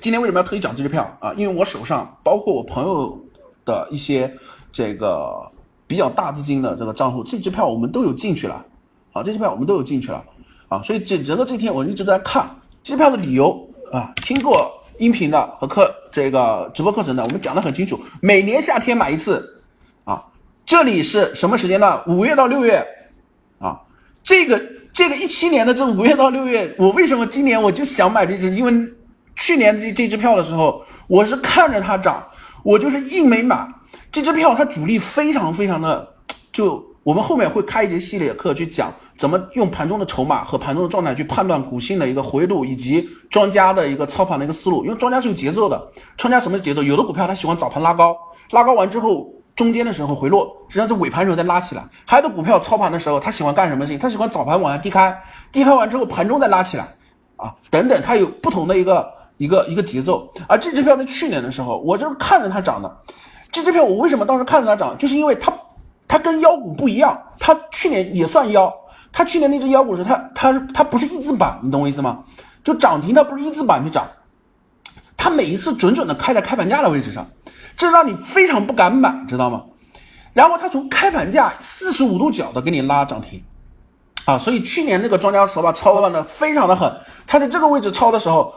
[0.00, 1.34] 今天为什么要特意讲这支票啊？
[1.36, 3.18] 因为我手上包括我朋友
[3.64, 4.32] 的一些。
[4.78, 5.44] 这个
[5.88, 8.64] 比较大资金的这个账户，这支票我们都有进去了，
[9.12, 10.22] 啊，这支票我们都有进去了，
[10.68, 12.48] 啊，所以整整个这天我一直在看
[12.84, 19.60] 支票的理由啊，听过音频的和课这个直播课程的，我们讲的很清楚，每年夏天买一次，
[20.04, 20.24] 啊，
[20.64, 22.00] 这里是什么时间段？
[22.06, 22.86] 五月到六月，
[23.58, 23.80] 啊，
[24.22, 24.62] 这个
[24.92, 28.54] 这个一七年的这五月到六月，我为什么今年我就想买这支？
[28.54, 28.72] 因为
[29.34, 32.24] 去年这这支票的时候，我是看着它涨，
[32.62, 33.68] 我就是硬没买。
[34.10, 36.08] 这支票它主力非常非常的，
[36.52, 44.84] 就我们后面会开一节系列课去讲怎么用盘中的筹码和盘中的状态去判断股性的一个回路以及庄家的一个操盘的一个思路。
[44.84, 46.82] 因为庄家是有节奏的，庄家什么节奏？
[46.82, 48.16] 有的股票它喜欢早盘拉高，
[48.50, 51.84] 拉高完之后中间的时候回落，实际上是尾盘时候再拉起来。
[52.04, 53.98] 还有的股票操盘的时候，它喜欢干什么事情？
[53.98, 55.16] 它喜欢早盘往下低开，
[55.50, 56.84] 低开完之后盘中再拉起来，
[57.36, 60.32] 啊，等等，它有不同的一个一个一个节奏。
[60.46, 62.96] 而这支票在去年的时候，我就是看着它涨的。
[63.50, 65.52] 这支票我为什么当时看着它涨，就是因为它，
[66.06, 68.72] 它跟妖股不一样，它去年也算妖，
[69.12, 72.24] 它去年那只妖股是它，它它不是一字板，你懂我意思吗？
[72.62, 74.06] 就涨停它不是一字板去涨，
[75.16, 77.26] 它每一次准准的开在开盘价的位置上，
[77.76, 79.62] 这让你非常不敢买，知道吗？
[80.34, 83.42] 然后它从开盘价四十五度角的给你拉涨停，
[84.26, 86.92] 啊，所以去年那个庄家手法操的非常的狠，
[87.26, 88.54] 他在这个位置抄的时候，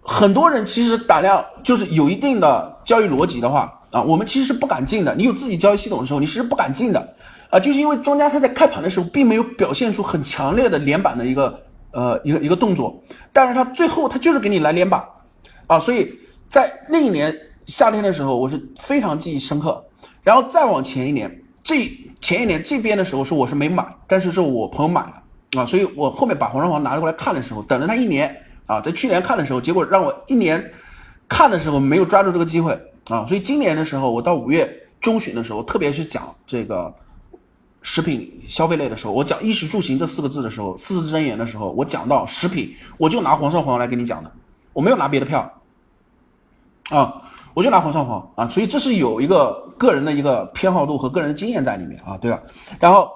[0.00, 3.80] 很多人其实胆量就是有一定的交易逻辑的话。
[3.92, 5.14] 啊，我们其实是不敢进的。
[5.14, 7.16] 你有自己交易系统的时候，你其实不敢进的。
[7.50, 15.04] 啊，就是因为庄家他在开盘的时候，并没有表现出很强烈的连板的一个呃一个一个动作，但是他最后他就是给你来连板，
[15.66, 17.30] 啊，所以在那一年
[17.66, 19.84] 夏天的时候，我是非常记忆深刻。
[20.22, 21.86] 然后再往前一年，这
[22.22, 30.72] 前一年这边的时候是我是没买，但是是我朋友买了啊，所以我后面把黄双黄拿过来看的时候，等了他一年啊，在去年看的时候，结果让我一年
[31.28, 32.80] 看的时候没有抓住这个机会。
[33.12, 34.66] 啊，所以今年的时候，我到五月
[34.98, 36.90] 中旬的时候，特别是讲这个
[37.82, 44.32] 食品消费类的时候，我讲衣食住行这四个字的时候，四字真言的时候，我讲到食品，我就拿黄少黄来跟你讲的，
[44.72, 45.52] 我没有拿别的票，
[46.88, 47.20] 啊，
[47.52, 52.40] 我就拿黄少黄啊，所以这是有一个个人的一个偏好度和个人经验在里面啊，对吧？
[52.80, 53.10] 然后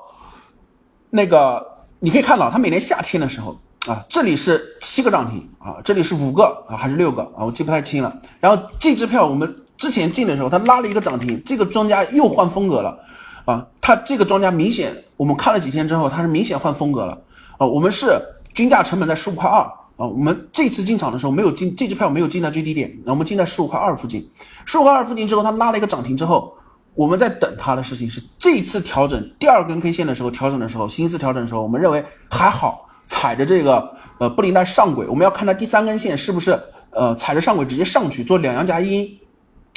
[1.08, 1.66] 那个
[2.00, 3.58] 你可以看到，它每年夏天的时候。
[3.86, 7.44] 啊，这里是七个涨停啊，这里是五个啊，还是六个啊？
[7.44, 8.12] 我记不太清了。
[8.40, 12.98] 然后这支票我们之前进的时候，它拉了一个涨停，这个庄家又换风格了
[13.44, 13.66] 啊。
[13.80, 17.18] 它这个庄家明显，我们看了几天之后，它是明显换风格了
[17.58, 17.66] 啊。
[17.66, 18.18] 我们是
[18.54, 19.60] 均价成本在十五块二
[19.96, 24.28] 啊，我们这次进场的时候没有进这支票没有进在最低点，我们进在十五块二附近。
[24.64, 26.54] 十五块二附近之后，它拉了一个涨停之后，
[26.94, 32.84] 我们在等它的事情是这次调整第二根 K 线的时候调整的时候，新一次调整的时候，我们认为还好。
[33.08, 36.60] 踩着这个呃布林带上轨，我们要看它第三根线是不是
[36.90, 39.08] 呃踩着上轨直接上去做两阳夹阴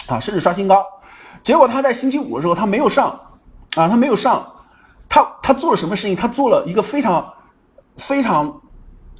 [0.09, 0.85] 啊，甚至刷新高。
[1.43, 3.07] 结果他在星期五的时候他没有上
[3.75, 4.45] 啊，他没有上，
[5.07, 6.15] 他他做了什么事情？
[6.15, 7.33] 他做了一个非常
[7.95, 8.61] 非常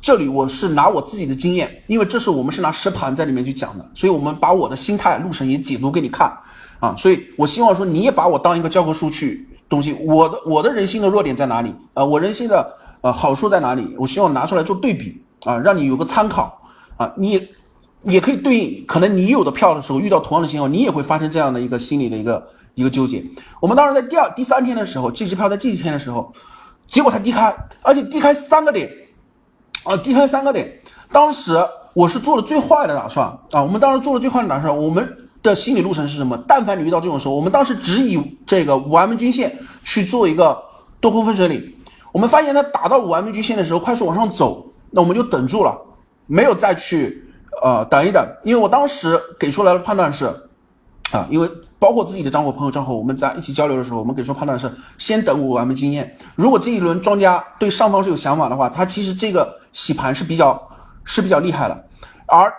[0.02, 6.32] 这里我是拿我自己的经验，因为这是我们是拿实盘在里面去讲的，所以我们把我的心态路程也解读给你看
[6.80, 12.04] 啊，所以我希望说你也把我当一个教科书去东西，我的我的人性的弱点在哪里啊？
[12.04, 13.95] 我人性的呃好处在哪里？
[13.99, 16.62] 我希望拿出来做对比啊，让你有个参考
[16.97, 17.47] 啊，你
[18.04, 23.24] 也可以对应，可能你有的票的时候遇到同样的情况，你也会发生这样的一个心理的一个一个纠结。
[23.60, 26.32] 我们当时在第二第三天的时候，这支票在第几天的时候，
[26.88, 28.90] 结果它低开，而且低开三个点。
[29.86, 30.70] 啊，低开三个点，
[31.10, 31.58] 当时
[31.94, 33.64] 我是做了最坏的打算啊。
[33.64, 35.08] 我们当时做了最坏的打算，我们
[35.42, 36.38] 的心理路程是什么？
[36.46, 40.62] 但凡你遇到这种时候，我们当时只以这个五 M 均线去做一个
[41.00, 41.76] 多空分水岭。
[42.12, 45.80] 我们发现它打到五 M 均线的时候，快速往上走，那我们就等住了，
[46.28, 47.29] 没有再去
[47.62, 48.26] 呃等一等。
[48.43, 50.32] 因为我当时给出来的判断是。
[51.12, 56.15] 啊，因为包括自己的账户、朋友账户，我们在一起交流的时候，我们给出判断是先等五 M 经验。
[56.36, 60.62] 如果这一轮庄家对上方是有想法的话，他其实这个洗盘是比较
[61.04, 61.86] 是比较厉害的。
[62.28, 62.54] 而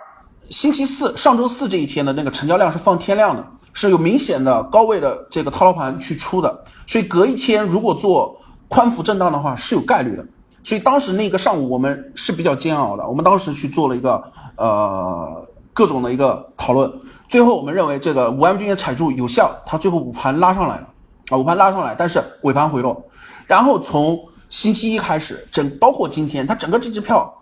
[0.49, 8.37] 星期四、上周四这一天的那个成交量是放天量的，是有明显的高位的这个套牢盘去出的，所以隔一天如果做
[8.67, 10.25] 宽幅震荡的话是有概率的。
[10.63, 14.23] 所以当时那个上午我们是比较煎熬的，我们当时去做了一个
[14.57, 16.91] 呃各种的一个讨论。
[17.27, 20.87] 最后，我们认为这个五 M 均线踩住有效，它最后午盘拉上来了
[21.29, 23.01] 啊，午盘拉上来，但是尾盘回落。
[23.47, 24.19] 然后从
[24.49, 27.33] 星期一开始，整包括今天，它整个这支票，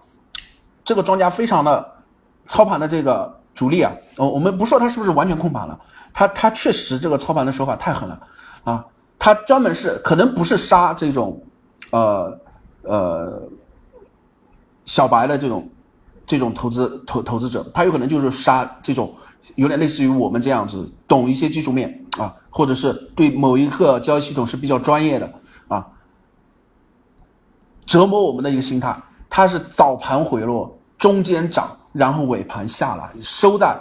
[0.86, 1.94] 这个庄家非常的
[2.46, 5.80] 操盘的这个主力啊，我我们不说它是不是完全控盘了，
[6.14, 8.20] 它它确实这个操盘的手法太狠了
[8.64, 8.86] 啊，
[9.18, 11.42] 它专门是可能不是杀这种
[11.90, 12.40] 呃
[12.89, 13.41] 呃
[14.86, 15.69] 小白的这种
[16.25, 19.15] 这种投资投投资者，他有可能就是杀这种。
[19.56, 25.34] 有点类似于我们这样子，懂一些技术面啊，或者是对某一个交易系统是比较专业的
[25.67, 25.88] 啊，
[27.86, 28.95] 折磨我们的一个心态。
[29.28, 33.75] 它是早盘回落，中间涨，然后尾盘下来，收在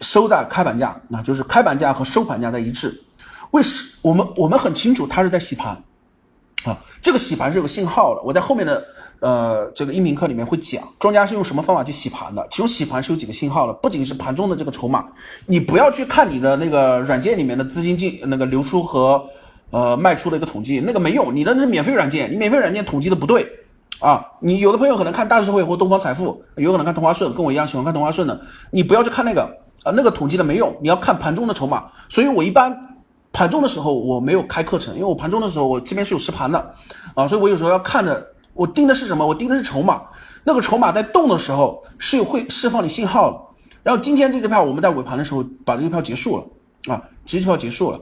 [0.00, 3.04] 收在开盘价，那就是开盘价和收盘价在一致。
[3.50, 5.80] 为什我们我们很清楚，它是在洗盘
[6.66, 8.20] 啊，这个洗盘是有信号的。
[8.22, 8.84] 我在后面的。
[9.18, 12.46] 呃，这个音频课里面会讲庄家是用什么方法去洗盘的。
[12.50, 15.06] 其中洗盘是有几个信号的，不仅是盘中的这个筹码，
[15.46, 19.26] 你不要去看你的那个软件里面的资金进那个流出和
[19.70, 21.34] 呃卖出的一个统计，那个没用。
[21.34, 23.50] 你的那是免费软件，你免费软件统计的不对
[24.00, 24.22] 啊。
[24.40, 28.38] 你有的朋友可能看大智慧或东方财富，有可能看同花顺，跟我一样喜欢看同花顺的，
[28.70, 29.44] 你不要去看那个
[29.82, 30.76] 啊，那个统计的没用。
[30.82, 31.84] 你要看盘中的筹码。
[32.10, 32.95] 所以我一般
[33.36, 36.74] 盘中的时候我没有开课程，因为我盘中的时候我这边是有实盘的
[37.14, 38.26] 啊，所以我有时候要看着。
[38.54, 39.26] 我盯的是什么？
[39.26, 40.00] 我盯的是筹码。
[40.42, 43.38] 那个筹码在动的时候是会释放你信号的。
[43.82, 48.00] 然后今天这支票我们在尾盘的时候把这支票结束了啊，这支票结束了。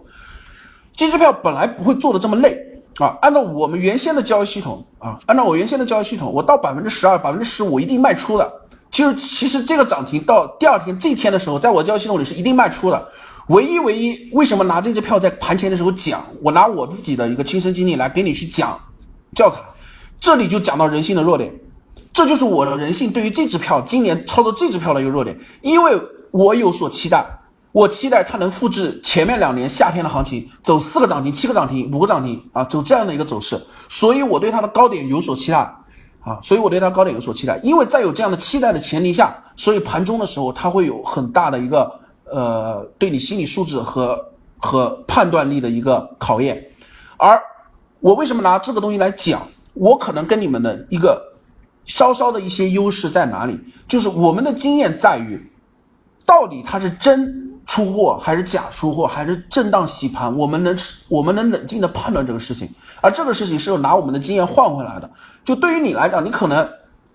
[0.94, 2.56] 这支票本来不会做的这么累
[2.98, 3.18] 啊。
[3.22, 8.52] 按照我们原先的交易系统啊，按照我原先的交易系统，我到百分之十二、百分之十五一定卖出的。
[8.92, 13.08] 其实其实这个涨停到第二天这一天的时候，在我交易系统里是一定卖出的。
[13.48, 16.24] 唯一唯一为什么拿这支票在盘前的时候讲？
[16.42, 18.78] 我拿我自己的一个亲身经历来给你去讲
[19.34, 19.60] 教材。
[20.18, 21.52] 这里就讲到人性的弱点，
[22.12, 27.22] 这就是我的人性对于这支票今年操作这支票的一个弱点，因为我有所期待，
[27.72, 35.58] 我期待它能复制前面两年夏天的行情，走四个涨停、七个涨停、五个涨停啊，走这样的一个走势，所以我对它的高点有所期待
[36.20, 42.00] 啊，所以我对它高点有所期待，因为在有这样的期待的前提下，所以盘中的时候它会有很大的一个
[42.34, 46.70] 呃对你心理素质和和判断力的一个考验，
[47.16, 47.40] 而
[48.00, 49.40] 我为什么拿这个东西来讲？
[49.74, 51.32] 我可能跟你们的一个
[51.84, 53.58] 稍稍的一些优势在哪里？
[53.86, 55.50] 就是我们的经验在于，
[56.26, 60.36] 到底它是真出货还是假出货，还是震荡洗盘？
[60.36, 60.76] 我们能
[61.08, 62.68] 我们能冷静的判断这个事情，
[63.00, 65.10] 而这个事情是拿我们的经验换回来的。
[65.44, 66.68] 就对于你来讲，你可能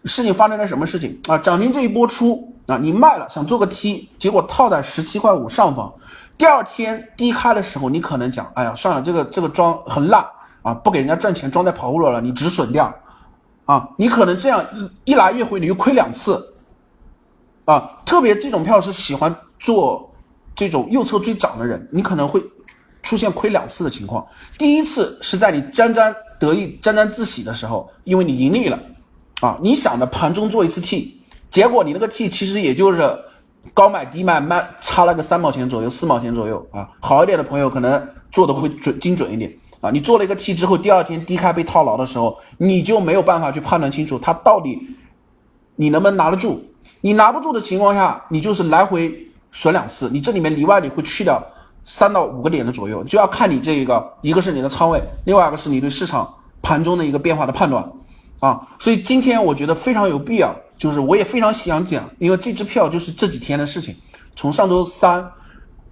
[0.06, 1.38] 事情发生在什么事情啊？
[1.38, 5.94] 涨停这一波出啊，你卖了想做个 T，结果套在十七块五上方，
[6.38, 10.26] 第二天低开的时候，你可能讲，哎呀，算了，这个这个庄很烂。
[10.62, 12.94] 啊，不给人家赚钱，装在跑路了，你止损掉，
[13.64, 14.62] 啊，你可能这样
[15.06, 16.54] 一一来一回，你就亏两次，
[17.64, 20.14] 啊，特别这种票是喜欢做
[20.54, 22.44] 这种右侧追涨的人，你可能会
[23.02, 24.28] 出现亏两次的情况。
[24.58, 28.78] 第一次是在你沾沾得意、沾沾自喜的时候，因为你盈利了，
[29.40, 33.18] 啊，你想着盘中做一次 T，结果你那个 T 其实也就是
[33.74, 39.52] 高买低卖，卖差了个三毛钱左右、四毛钱左右，啊，好一点的朋友可能做的会准精准一点。
[39.82, 44.78] 啊，你做了一个 T 之后，第二天低开被套牢的时候，你就没有办法去判断清楚它到底
[45.78, 46.62] 你能不能拿得住。
[47.00, 49.10] 你拿不住的情况下，你就是来回
[49.54, 51.42] 损两次，你这里面里外里会去掉
[51.86, 56.30] 三到五个点的左右，就要看你这个，一个是你的仓位，另外一个是你对市场
[56.62, 57.90] 盘中的一个变化的判断。
[58.40, 63.96] 啊，所以今天我觉得非常有必要，就是我也非常想讲，因为这支票就是这几天的事情，
[64.36, 65.30] 从上周三，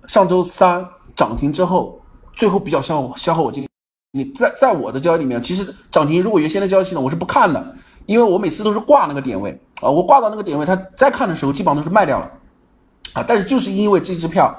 [0.07, 1.99] 上周三涨停之后，
[2.33, 3.67] 最后比较消消耗我今天。
[4.13, 12.31] 你在在我的交易里面，其实涨停如果原先的交易系统我是不看的，因为我每次都是挂那个点位啊，我挂到那个点位，它再看的时候基本上都是卖掉了
[13.13, 13.23] 啊。
[13.27, 14.55] 但是就是因为这支票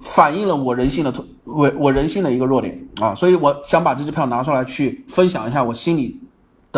[0.00, 1.12] 反映了我人性的
[1.44, 6.22] 我我人性的一个弱点啊，所以我想把这支票拿出来去分享一下我心里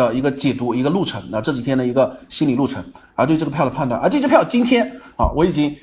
[0.07, 2.83] 的一个解读一个路程啊，这几天的一个心理路程
[3.15, 3.99] 啊，对这个票的判断。
[4.01, 5.75] 而这支票今天啊，我已经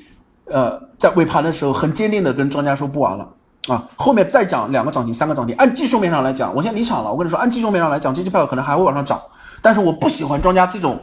[0.46, 3.28] 呃在尾盘的时候很坚定的跟庄家说不玩了。
[3.68, 5.54] 啊，后面再讲两个涨停，三个涨停。
[5.56, 7.12] 按技术面上来讲，我先离场了。
[7.12, 9.20] 我跟你说，按技术面上来讲，这支票可能还会往上涨。
[9.60, 10.98] 但是我不喜欢庄家这种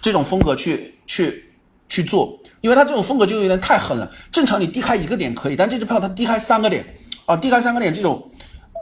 [0.00, 1.52] 这种风格去去
[1.88, 4.08] 去做，因为他这种风格就有点太狠了。
[4.30, 6.84] 正常你低开一个点可以，但这支票它低开三个点
[7.26, 8.30] 啊，低开三个点这种，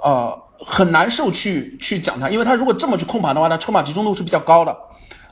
[0.05, 4.77] 呃，很难受去去讲它，因为它如果这么去控盘的话，它筹码集中度是比较高的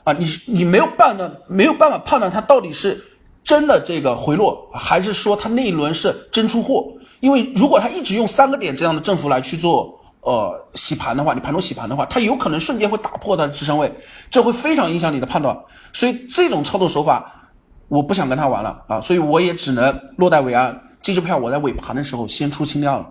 [0.03, 3.03] 啊，你你没有办法没有办法判断它到底是
[3.43, 6.87] 真的这个回落，还是说它那一轮是真出货。
[7.19, 13.91] 因为如果他一直用三个点这样的振幅来去做呃洗盘的话，你盘中洗盘的话，它有可能瞬间会打破它的支撑位，
[14.29, 15.57] 这会非常影响你的判断。
[15.91, 17.49] 所以这种操作手法，
[17.87, 20.79] 我不想跟他玩了啊，所以我也只能落袋为安。
[21.01, 23.07] 这支票我在尾盘的时候先出清掉了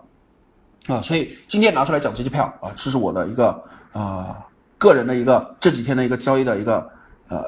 [0.86, 4.36] 啊，所以今天拿出来讲这支票啊，这是我的一个啊
[4.78, 6.88] 个人的一个这几天的一个交易的一个
[7.28, 7.42] 呃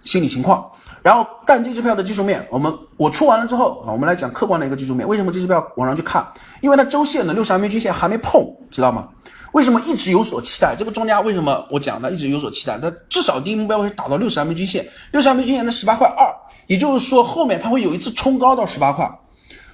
[0.00, 0.70] 心理情况。
[1.02, 5.06] 然后，但这支票的技术面，我们我出完了之后啊，我们来讲客观的一个技术面。
[5.06, 6.26] 为什么这支票往上去看？
[6.62, 9.06] 因为它周线的六十二 MA 均线还没碰，知道吗？
[9.52, 10.74] 为什么一直有所期待？
[10.74, 12.78] 这个庄家为什么我讲的一直有所期待？
[12.78, 16.26] 它至少第一目标是打到六十二 MA 均线，六十二 MA 均线在十八块二，
[16.66, 19.06] 也就是说后面它会有一次冲高到十八块。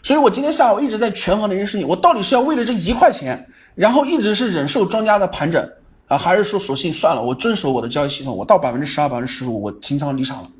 [0.02, 5.70] 所以我今天下午一直在权衡的一件事情，我到底是要为了这一块钱，然后一直是忍受庄家的盘整
[6.06, 10.50] 啊，还是说索性算了，我遵守我的交易系统，我到百分之十二、百分之十五，我清仓离场了。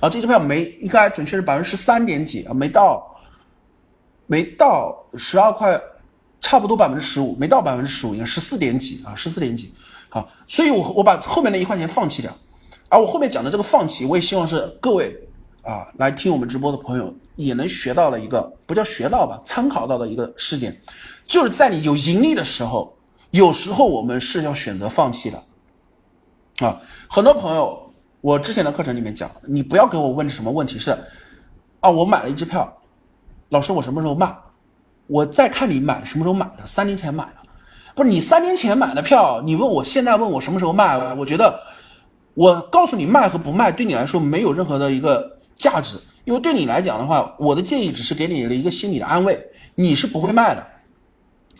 [0.00, 3.06] 啊，这支票没应该准确是百分之十三点几啊，没到，
[4.26, 5.80] 没到十二块，
[6.40, 9.72] 差不多百分之十五，没到百分之十五，应该十四点几啊，十四点几。
[10.08, 12.32] 好，所以我我把后面那一块钱放弃掉，
[12.88, 15.14] 而我后面讲的这个放弃，我也希望是各位
[15.62, 20.78] 啊来听我们直播的朋友也能学到了一个不叫学到吧，参考到的一个事件，
[21.24, 22.96] 就是在你有盈利的时候，
[23.30, 25.42] 有时候我们是要选择放弃的
[26.66, 27.82] 啊，很多朋友。
[28.22, 30.90] 我之前的课程里面讲，你不要给我问什么问题是，
[31.78, 32.76] 啊，我买了一支票，
[33.50, 34.34] 老师我什么时候卖？
[35.06, 37.36] 我再看你买什么时候买的，三年前买的，
[37.94, 41.14] 不是你三年前买的票，你问我现在问我什么时候卖？
[41.14, 41.56] 我觉得
[42.34, 45.96] 我告诉你卖和不卖对你来说没有任何的一个价值，
[46.26, 49.40] 因为对你来讲的话，我的建议只是给你了一个心理的安慰，
[49.76, 50.66] 你是不会卖的，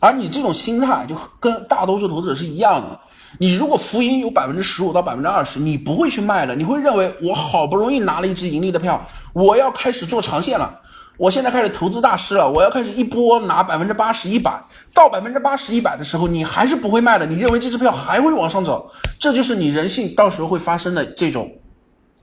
[0.00, 3.00] 而你这种心态就跟大多数投资者是一样的。
[3.38, 9.00] 你如果浮盈有百分之十五到百分之二十，你不会去卖的，你会认为我好不容易拿了一只盈利的票，
[9.32, 10.80] 我要开始做长线了，
[11.16, 14.60] 我现在开始投资大师了，我要开始一波拿百分之八十一百，
[14.92, 21.48] 到百分之八十一百的时候，你还是不会卖的，你认为这支票还会往上走，这就是你人性到时候会发生的这种，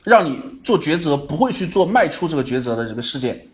[0.04, 3.48] 让你做抉择不会去做卖出这个抉择的这个事件，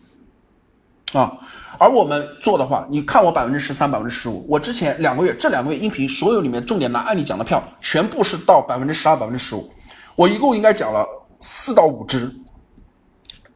[1.12, 1.38] 啊。
[1.78, 9.70] 而我们做的话，你看我百分之十三、百分之十五，我之前两个月这两个月音频所有里面重点拿案例讲的票，全部是到百分之十二、百分之十五。
[10.14, 11.06] 我一共应该讲了
[11.38, 12.30] 四到五只，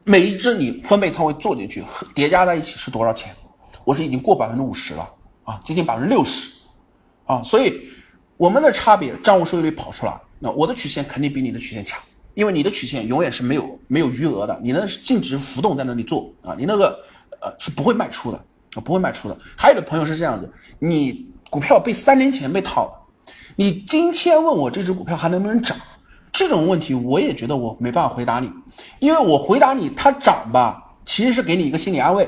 [0.04, 3.34] 每一只你分配仓位做进去，叠加在一起是多少钱？
[3.84, 5.06] 我是已经过百分之五十了
[5.44, 6.50] 啊，接近百分之六十
[7.26, 7.78] 啊，所以
[8.38, 12.00] 我们的差别账务收益率跑出来，那我的曲线肯定比你的曲线强，
[12.34, 16.98] 因为你的曲线永远是没有没有余额的，你那是净值浮动在那里做啊，你那个。
[17.40, 18.42] 呃，是不会卖出的，
[18.82, 19.36] 不会卖出的。
[19.54, 22.92] 还有的朋友是这样子，你股票被三年前被套了，
[23.56, 25.76] 你今天问我这只股票还能不能涨，
[26.32, 28.50] 这种问题我也觉得我没办法回答你，
[28.98, 32.24] 因为我回答你它涨吧，其实是给你一个心理安慰；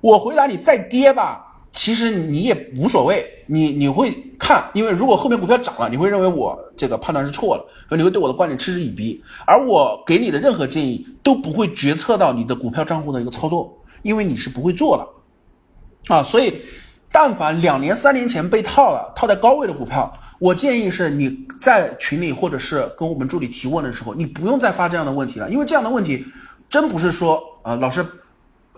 [0.00, 7.64] 我回答你再跌吧，其实你也无所谓，你你会看，因为如果后面股票涨了，你会认为我这个判断是错了，
[7.96, 13.76] 你会对我的观点嗤之以鼻，而我给你的任何建议都不会决策到你的股票账户的一个操作。
[14.02, 16.62] 因为你是不会做的，啊，所以，
[17.12, 26.24] 但凡两年、三年前被套了、套在高位的股票，我建议是你在群里或者是跟我们助理提问的时候，你不用再发这样的问题了，因为这样的问题
[26.66, 28.02] 真不是说呃老师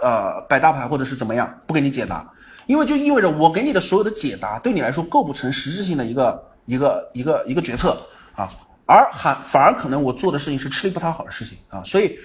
[0.00, 2.28] 呃摆大牌或者是怎么样不给你解答，
[2.72, 8.00] 因为就意味着我给你的所有的解答对你来说构不成实质性的一个一个一个一个决策
[8.34, 8.48] 啊，
[8.86, 12.16] 而还反而可能我做的事情是吃力不讨好的事情啊，所以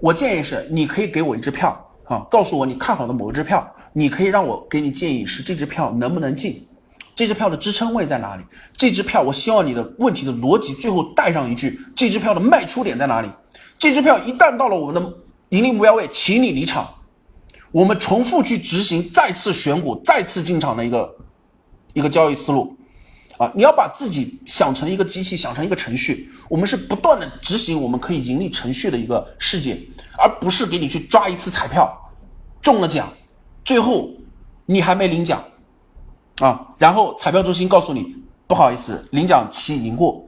[0.00, 1.80] 我建议是你可以给我一支票。
[2.06, 6.66] 啊，告诉我你看好的某一支票，你可以让我给你建议是这支票能不能进，
[7.14, 8.42] 这支票的支撑位在哪里？
[8.76, 13.30] 这支票我希望你的问题的逻辑最后带上一句：这支票的卖出点在哪里？
[13.78, 15.14] 这支票一旦到了我们的
[15.50, 16.88] 盈利目标位，请你离场。
[17.76, 21.14] 我们重复去执行再次选股、再次进场的一个
[21.92, 22.74] 一个交易思路
[23.36, 23.52] 啊！
[23.54, 26.30] 你要把自己想成一个机器，想成一个程序。
[26.48, 29.78] 我们是不断的执行我们可以盈利程序的一个世界，
[30.18, 31.94] 而不是给你去抓一次彩票，
[32.62, 33.12] 中了奖，
[33.62, 34.08] 最后
[34.64, 35.44] 你还没领奖
[36.38, 36.68] 啊！
[36.78, 38.16] 然后彩票中心告诉你，
[38.46, 40.26] 不好意思，领奖期已经过，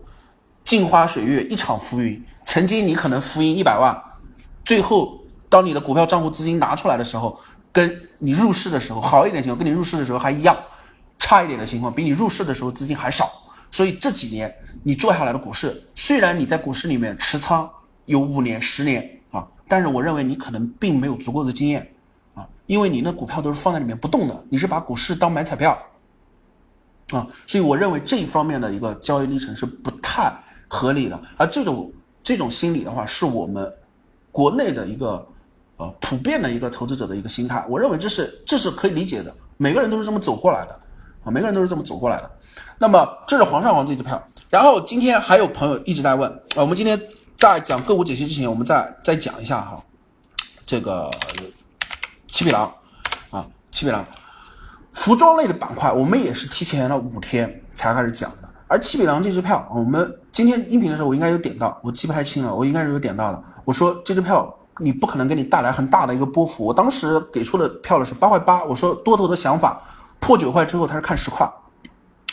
[0.66, 2.22] 镜花水月一场浮云。
[2.44, 3.98] 曾经你可能浮盈一百万，
[4.66, 5.16] 最后。
[5.48, 7.38] 当你的股票账户资金拿出来的时候，
[7.72, 10.56] 跟你入市的时候好一点情况，跟你入市的时候还一样，
[11.18, 13.30] 差一点的情况比你入市的时候资金还少。
[13.70, 17.70] 所以这几年你做下来的股市，虽然你在股市里面持仓
[18.06, 21.86] 有五年、十年啊，但是我认为你可能并没有足够的经验
[22.34, 25.78] 啊，因为你那股票都是放在里面不动的，你是把股市当买彩票
[27.10, 30.32] 啊，所以我认为这一方面的一个交易历程是不太
[30.66, 31.20] 合理的。
[31.36, 31.92] 而这种
[32.22, 33.70] 这种心理的话，是我们
[34.32, 35.26] 国内的一个。
[35.78, 40.72] 呃，普遍的一个投资者的一个心态，我认为这是这是可以理解的，每个人都是这么走过来的，
[41.22, 42.28] 啊，每个人都是这么走过来的。
[42.80, 44.20] 那么这是皇上皇这支票，
[44.50, 47.00] 然后今天还有朋友一直在问，啊，我们今天
[47.36, 49.80] 在讲个股解析之前，我们再再讲一下哈，
[50.66, 51.08] 这个
[52.26, 52.74] 七匹狼
[53.30, 54.04] 啊，七匹狼，
[54.92, 64.52] 服装类的板块，我们也是提前了五天才开始讲的，而七匹狼这支票，我们今天音频的时候我应该有点到，我记不太清了，我应该是有点到的，我说这支票。
[64.78, 66.64] 你不可能给你带来很大的一个波幅。
[66.64, 69.80] 我当时给出的票的是八块八，我说多头的想法
[70.20, 71.48] 破九块之后，他是看十块，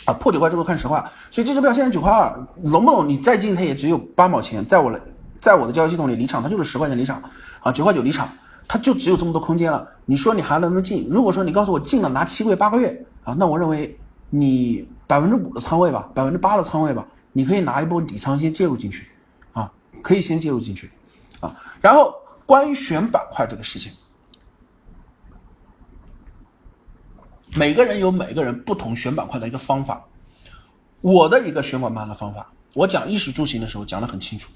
[0.06, 2.34] 啊，破九块之后看十块，所以这支票现在九块二，
[2.64, 3.08] 龙不龙？
[3.08, 5.02] 你再进它也只有八毛钱，在我的
[5.40, 7.22] 在我的交易系统里离场，它就是十块钱离场，
[7.62, 8.28] 啊，九块九离场，
[8.68, 9.88] 它就只有这么多空间了。
[10.06, 11.08] 你说你还能不能进？
[11.10, 19.08] 如果说你告诉我进了拿七个月八个月啊，那我认为你百分之五的仓位吧，百分之八的仓位吧，你可以拿一部分底仓先介入进去，
[19.54, 19.72] 啊，
[20.02, 20.92] 可以先介入进去，
[21.40, 22.14] 啊，然后。
[22.46, 23.92] 关于选板块这个事情，
[27.56, 30.06] 每个人有每个人不同选板块的一个方法。
[31.02, 34.50] 我的一个选管盘的方法，我讲衣食住行的时候讲的很清楚，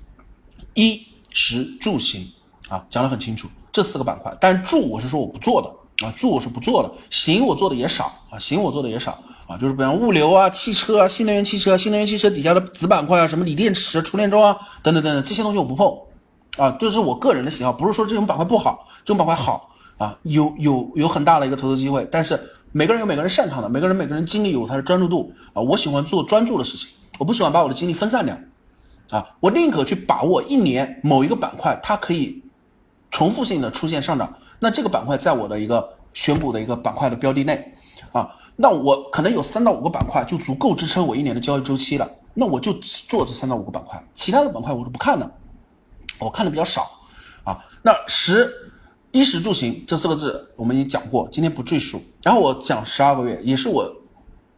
[0.74, 2.28] 衣食住行
[2.70, 4.36] 啊讲的很清楚，这四个板块。
[4.42, 16.09] 但是住我是说我不做的啊，住我是不做的，行我做的也少啊，行我做的也少啊，就是比方物流啊、汽车啊、新能源汽车、新能源汽车底下的子板块啊，什么锂电池、充电桩啊等等等等这些东西我不碰。
[16.58, 22.08] 啊，这是我个人的喜好，不是说这种板块不好，这种板块好啊，有有有很大的一个投资机会。
[22.12, 22.39] 但是
[22.72, 25.62] 每个人有每个人擅长的，每个人每个人精力有他的专注度啊。
[25.62, 28.38] 我喜欢做专注的事情，我不喜欢把我的精力分散掉
[29.10, 29.26] 啊。
[29.39, 32.43] 我宁可去把握一年某一个板块，它可以
[33.12, 37.74] 重复性的出现上涨，那这个板块在我的一个选股的一个板块的标的内
[38.12, 45.30] 啊，那我可能有三到五个板块就足够支撑我一年的交易周期了，那我就做这三到五个板块，其他的板块我是不看的。
[46.18, 46.89] 我看的比较少，
[47.43, 48.51] 啊，那十
[49.12, 52.01] 衣食住行这四个字我们已经讲过，今天不赘述。
[52.22, 53.89] 然后我讲十二个月，也是我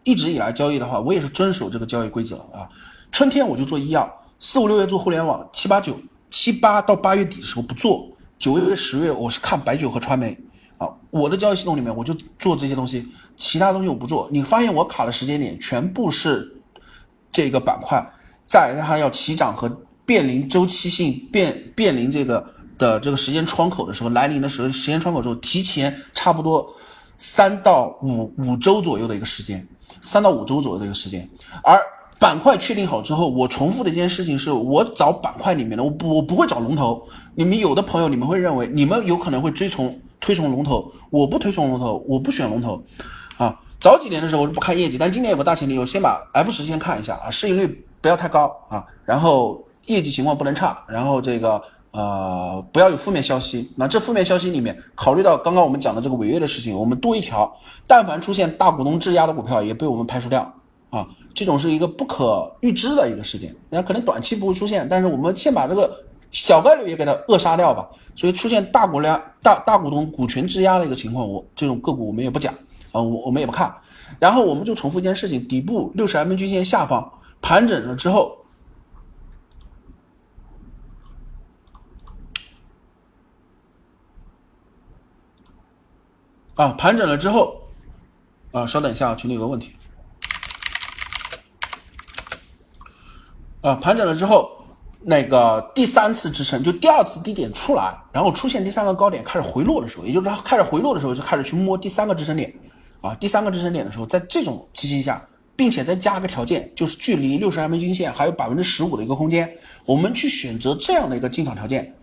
[0.04, 2.68] 一直以来交易的话，我也是遵守这个交易规则啊。
[3.12, 6.00] 春天我就做医药，四五六月做互联网，七八九
[6.30, 10.38] 七八到八月底的时候不做，九月十月我是看白酒和传媒
[10.78, 10.88] 啊。
[11.10, 14.28] 我的交易系统里面我就做这些东西，其他东西我不做。
[14.32, 16.58] 你发现我卡的时间点全部是
[17.32, 18.06] 这个板块
[18.46, 19.70] 在它要起涨和。
[20.12, 22.46] 面临周期性变，面临这个
[22.78, 26.70] 的这个时间窗口的时候来临的时候，时间窗口之后提前差不多
[27.18, 29.66] 三到五五周左右的一个时间，
[30.02, 31.30] 三到五周左右的一个时间。
[31.64, 31.80] 而
[32.20, 37.08] 板块确定好之后，我重复的一件事情是我找板块里面的，我不我不会找龙头。
[37.34, 42.84] 你们有的朋友你们会认为你们有可能会追从推崇龙头，我不推崇龙头，我不选龙头
[43.38, 43.58] 啊。
[43.80, 49.66] 早几年的时候我是不看业绩，但今年有个大前提，我先把 F 十先看一下啊，市盈率不要太高啊，然后。
[49.86, 51.62] 业绩情况不能差，然后这个
[51.92, 53.72] 呃不要有负面消息。
[53.76, 57.52] 那这负面消息里面，考虑到刚刚我们讲的这个违约的事情，我们多一条，
[57.88, 60.54] 但凡出现大股东质押的股票，也被我们排除掉
[60.90, 61.08] 啊。
[61.34, 67.90] 这种是一个不可预知的一个事件，那可能短期不会出现，但是我们先把这个小概率也给它扼杀掉吧。
[68.16, 72.54] 所以出现大股量大大股东股权质押的一个情况，我这种个股我们也不讲
[72.92, 73.74] 啊，我我们也不看。
[74.20, 77.12] 然后我们就重复一件事情，底部六十 M 均线下方
[77.42, 78.38] 盘整了之后。
[86.56, 87.62] 啊，盘整了之后，
[88.52, 89.74] 啊，稍等一下，群里有个问题。
[93.62, 94.52] 啊，盘整了之后，
[95.02, 102.54] 那个第三次支撑就第二次低点出来，然后出现第三个高点开始回落的时候，也就是它开始回落的时候，就开始去摸第三个支撑点。
[103.02, 109.52] 啊，第三个支撑点的时候，在这种情形下，并且再加个条件，就是距离六十 MA 均线还有百分之十五的一个空间，
[109.86, 111.96] 我们去选择这样的一个进场条件，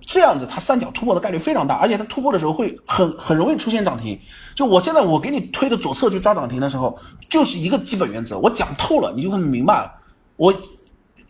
[0.00, 4.18] 这样子它三角突破的概率非常大，而且它突破的时候会很很容易出现涨停。
[4.54, 9.92] 就我现在我给你推的左侧去抓涨停的时候，就是一个基本原则，我讲透了，你就会明白了。
[10.36, 10.54] 我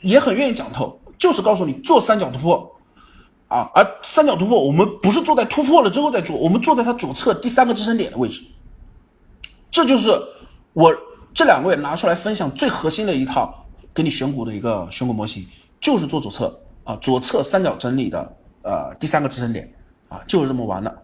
[0.00, 2.76] 也很愿意讲透，就是告诉你做三角突破
[3.48, 8.42] 啊，而三角突破我们不是坐在突破了之后再做，我们坐在它左侧第三个支撑点的位置，
[9.70, 10.10] 这就是
[10.72, 10.94] 我。
[11.34, 13.64] 这两个月拿出来分享最核心的一套
[13.94, 15.46] 给你选股的一个选股模型，
[15.78, 19.72] 就是做左侧啊，左侧三角整理的呃第三个支撑点
[20.08, 21.02] 啊，就是这么玩的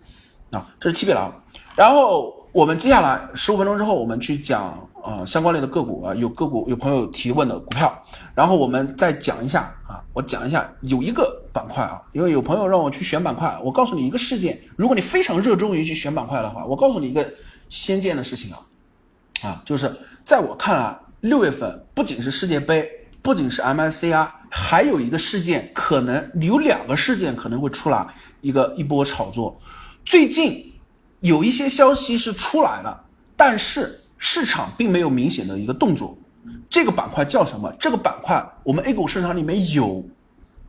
[0.50, 1.32] 啊，这是七匹狼。
[1.76, 7.92] 然后我们接下来十五分钟之后，我们去讲啊相关类的个股啊，有个股有朋友提问的股票，
[8.34, 17.28] 然后我们再讲一下啊，我讲一下有一个板块啊，因为有朋友让我去选板块，我告诉你一个事件，如果你非常热衷于去选板块的话，我告诉你一个
[17.68, 18.58] 先见的事情啊。
[19.42, 19.94] 啊，就是
[20.24, 22.88] 在我看来，六月份不仅是世界杯，
[23.20, 24.26] 不仅是 MSCI，
[24.56, 28.06] 还有一个事件，可能有两个事件可能会出来
[28.40, 29.60] 一个一波炒作。
[30.04, 30.72] 最近
[31.18, 33.04] 有一些消息是出来了，
[33.36, 36.16] 但是市场并没有明显的一个动作。
[36.70, 37.68] 这个板块叫什么？
[37.80, 40.04] 这个板块我们 A 股市场里面有，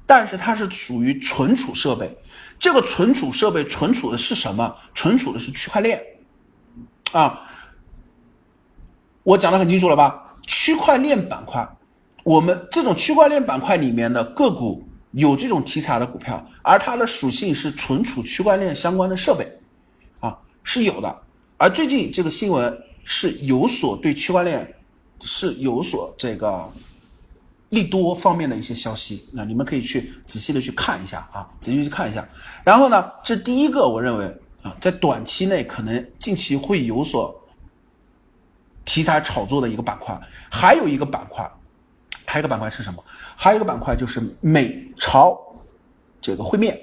[0.08, 2.18] 但是它是属于存储设备。
[2.58, 4.76] 这个存储设备存储的是什么？
[4.96, 6.02] 存储的是区块链
[7.12, 7.40] 啊。
[9.22, 10.36] 我讲的很清楚了吧？
[10.42, 11.68] 区块链板块，
[12.26, 19.48] 我们这种区块链板块里面的个股有这种题材的股票，而它的属性是存储区块链相关的设备，
[20.22, 21.22] 啊是有的。
[21.58, 24.68] 而最近这个新闻是有所对区块链
[25.22, 26.68] 是有所这个
[27.70, 32.28] 利多方面的一些消息，那你们可以去仔细的去看一下啊，仔细去看一下。
[32.64, 34.26] 然后呢，这第一个我认为
[34.64, 37.40] 啊，在短期内可能近期会有所。
[38.84, 40.16] 题材炒作的一个板块，
[40.48, 41.44] 还有一个板块，
[42.36, 43.02] 还有一个板块是什么？
[43.38, 45.40] 还有一个板块就是美朝
[46.20, 46.78] 这个会面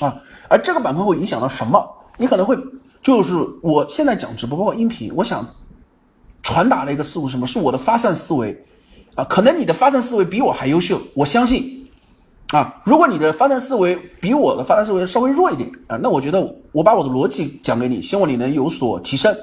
[0.00, 0.16] 啊，
[0.48, 1.86] 而这个板块会影响到什么？
[2.16, 2.56] 你可能会
[3.02, 5.46] 就是我现在讲直播包括音频，我想
[6.42, 7.46] 传达的一个思路是什么？
[7.46, 8.64] 是我的发散思维
[9.16, 11.90] 啊，可能你的发散思维比我还优秀，我相信
[12.48, 19.36] 啊，如果你的发散思维比我的发散思维稍微弱一点啊，那我觉得我把我的逻辑讲给你，希望你能有所提升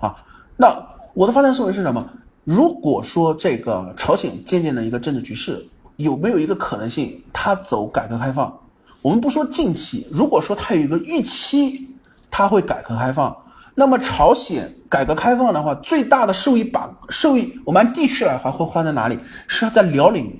[0.00, 0.16] 啊，
[0.56, 0.82] 那。
[1.14, 2.08] 我的发散思维是什么？
[2.48, 5.62] 如果说这个朝鲜渐渐的一个政治局势
[5.96, 8.58] 有没有一个可能性，它走改革开放？
[9.02, 11.90] 我们不说近期，如果说它有一个预期，
[12.30, 13.36] 它会改革开放，
[13.74, 19.18] 那么朝鲜改革开放的话，最大的受益板受益，我们按地区来划，会划在哪里？
[19.46, 20.34] 是在辽宁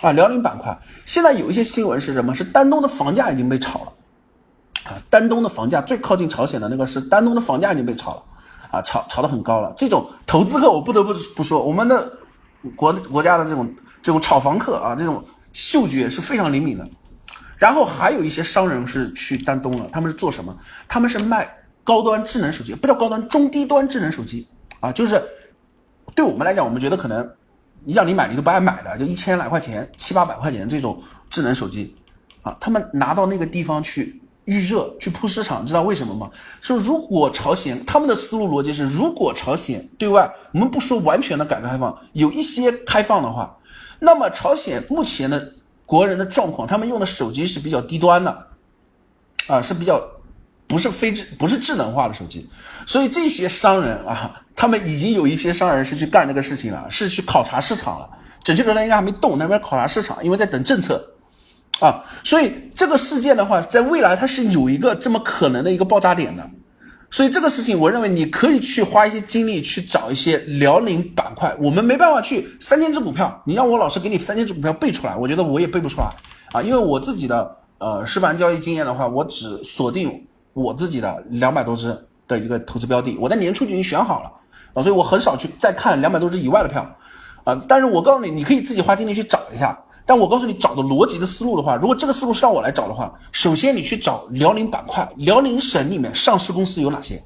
[0.00, 0.74] 啊，辽宁板块。
[1.04, 2.34] 现在有一些新闻是什么？
[2.34, 3.92] 是丹东的房价已经被炒了
[4.84, 8.22] 啊，丹东的房价最靠近朝鲜的那个是丹东的房价已经被炒了。
[8.76, 9.72] 啊，炒炒得很高了。
[9.76, 12.12] 这种投资客，我不得不不说，我们的
[12.74, 16.86] 国国家的这种这种炒房客啊，这种嗅觉是非常灵敏的。
[17.56, 20.54] 然后还有一些商人是去丹东了，他们是做什么？
[20.86, 21.48] 他们是卖
[21.82, 24.46] 高端智能手机，不叫高端，中低端智能手机
[24.80, 24.92] 啊。
[24.92, 25.22] 就是
[26.14, 27.26] 对我们来讲，我们觉得可能
[27.86, 31.96] 让你买你都不爱买的，就一千来块钱、七八百块钱这种智能手机
[32.42, 34.20] 啊，他们拿到那个地方去。
[34.46, 36.30] 预热去铺市场，知道为什么吗？
[36.60, 43.58] 说如果朝鲜他们的思路逻辑是，如果朝鲜对外，我们不说完全的改革开放，有一些开放的话，
[43.98, 45.52] 那么朝鲜目前的
[45.84, 48.46] 国人的状况，他们用的手机是比较低端的，
[49.48, 50.00] 啊，是比较
[50.66, 52.48] 不是非智不是智能化的手机，
[52.86, 58.08] 所以这些商人啊，他们已经有一批商人是去干这个事情了，是去考察市场了。
[58.44, 61.04] 准确说，应该还没动，那边考察市场，因为在等政策。
[61.80, 66.42] 啊，所以这个事件的话，在未来它是有一个这么可能的一个爆炸点的，
[67.10, 71.54] 所以这个事情，我认为你可以去花一些精力去找一些辽宁板块。
[71.60, 76.06] 我们没办法去三千只股票，你让我老师给你三千只股票背出来，我觉得我也背不出来
[76.52, 81.94] 啊，因为我自己的呃实盘交易经验的话，我只锁定我自己的两百多只
[82.26, 84.32] 的一个投资标的，我在年初就已经选好了
[84.72, 86.96] 啊，所以我很少去再看两百多只以外的票
[87.44, 89.78] 啊，但是我告诉你，你可以自己花精力去找一下。
[90.06, 97.20] 但我告诉你，找的逻辑的思路的话，如果这个思路是让我来找的话，首先你去找辽宁板块，辽宁省里面上市公司有哪些？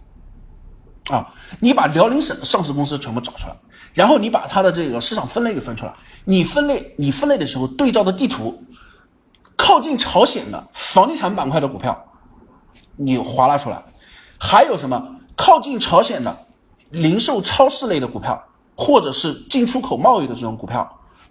[1.11, 3.57] 啊，你把辽宁省的上市公司全部找出来，
[3.93, 5.93] 然后你把它的这个市场分类给分出来。
[6.24, 8.62] 你分类，你分类的时候对照的地图，
[9.57, 12.03] 靠近朝鲜的房地产板块的股票，
[12.97, 13.76] 你划拉出来；
[14.39, 16.47] 还有什么靠近朝鲜的
[16.91, 18.43] 零售超市类的股票，
[18.74, 20.81] 或者是进出口贸易的这种股票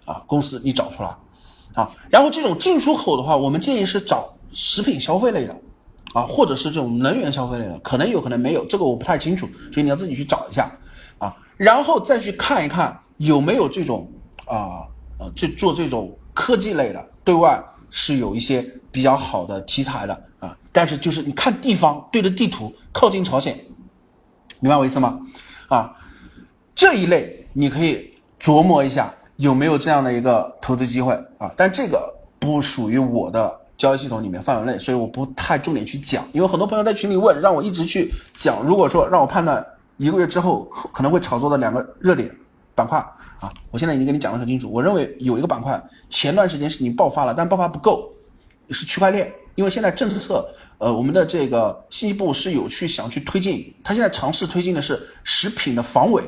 [0.04, 1.10] 啊，公司你找出来。
[1.74, 5.56] 啊，然后这种进出口的话，我们建议是找食品消费类的，
[6.12, 10.70] 啊，或者是这种能源消费类的，可能有可能没有，这个我不太清楚，所以你要自己去找一下，
[11.18, 14.10] 啊，然后再去看一看有没有这种
[14.46, 14.82] 啊
[15.18, 20.56] 呃，这做这种科技类的，对外是有一些比较好的题材的啊。
[20.72, 23.58] 但是就是你看地方对着地图靠近朝鲜，
[24.58, 25.20] 明白我意思吗？
[25.68, 25.92] 啊，
[26.74, 31.50] 这一类你可以琢磨一下有没有这样的一个投资机会啊。
[31.56, 36.24] 但这个不属于我的交易系统里面范围内，所以我不太重点去讲。
[36.32, 38.62] 因为很多朋友在群里问，让我一直去讲。
[38.62, 39.66] 如果说让我判断。
[40.00, 40.64] 一个月之后
[40.94, 42.34] 可能会炒作的两个热点
[42.74, 42.98] 板块
[43.38, 44.66] 啊，我现在已经跟你讲得很清楚。
[44.72, 45.78] 我认为有一个板块
[46.08, 48.10] 前段时间是已经爆发了，但爆发不够，
[48.70, 49.30] 是区块链。
[49.56, 56.22] 因为现在政策，呃，我们的这个信息部是有去想去推进，他现在尝试推进的是食品的防伪，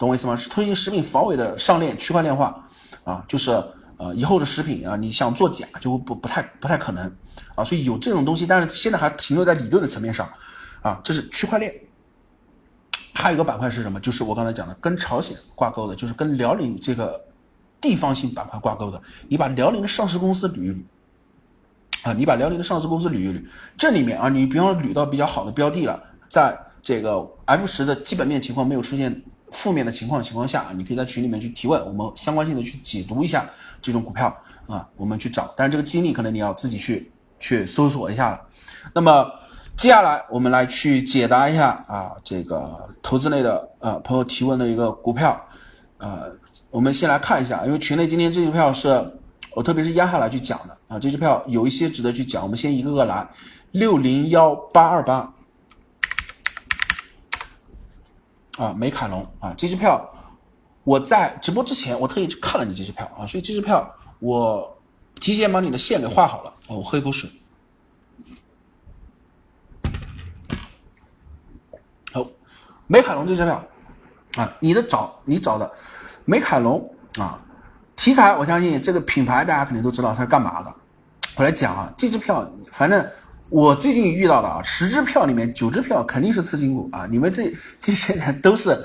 [0.00, 0.34] 懂我意思吗？
[0.34, 2.66] 是推进食品防伪的上链区块链化
[3.04, 3.50] 啊，就是
[3.98, 7.04] 呃以后的食品啊，你想做假就不不太不太可能
[7.54, 10.26] 啊，所以有这种东西，但是现在还停留在理论的层面上
[10.80, 11.70] 啊，这是区块链。
[13.12, 14.00] 还有一个板块是什么？
[14.00, 17.22] 就是我刚才讲的，跟朝鲜挂钩的，就是跟辽宁这个
[17.78, 18.98] 地方性板块挂钩的。
[19.28, 20.82] 你把辽宁的上市公司捋一捋，
[22.04, 23.44] 啊，你把辽宁的上市公司捋一捋，
[23.76, 33.48] 这里面啊，你比方说捋到比较好的标的了，在这个 F 十的基本面情况没有出现负面的情况情况下啊，你可以在群里面去提问，我们相关性的去解读一下
[33.82, 34.34] 这种股票
[34.66, 35.52] 啊，我们去找。
[35.56, 38.40] 但是这个经历可能你要自己去去搜索一下了。
[38.94, 39.30] 那么。
[39.76, 45.40] 接下来我们来去解答一下啊，这个投资类的呃朋友提问的一个股票，
[45.96, 46.30] 呃，
[46.70, 49.10] 我们先来看一下，因为群内今天这支票是
[49.54, 53.26] 我特别是压下来去讲的啊，这支票有一些值得去讲，我们先一个个来，
[53.70, 55.32] 六零幺八二八
[58.60, 60.06] 啊，美凯龙啊，这支票
[60.84, 64.78] 我在直播之前我特意去看了你这支票啊，所以这支票我
[65.14, 67.30] 提前把你的线给画好了，我喝一口水。
[72.12, 72.26] 好
[72.86, 73.64] 美凯龙这支票
[74.36, 75.72] 啊，你的找你找的
[76.26, 77.42] 美凯龙啊，
[77.96, 80.70] 题材我相信这个品牌大家肯定都知道它是干嘛的。
[81.36, 83.08] 我来讲啊，这支票反正
[83.50, 87.04] 我最近遇到的啊，十支票里面九支票肯定是次新股啊。
[87.10, 88.78] 你们这 这些人都是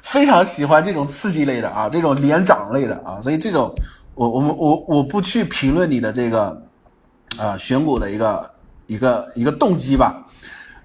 [0.00, 3.74] 非常喜欢这种刺激类的啊，这种连涨类的啊，所以这种
[4.14, 6.62] 我我们我我不去评论你的这个
[7.36, 8.50] 啊选股的一个
[8.86, 10.24] 一个一个动机吧。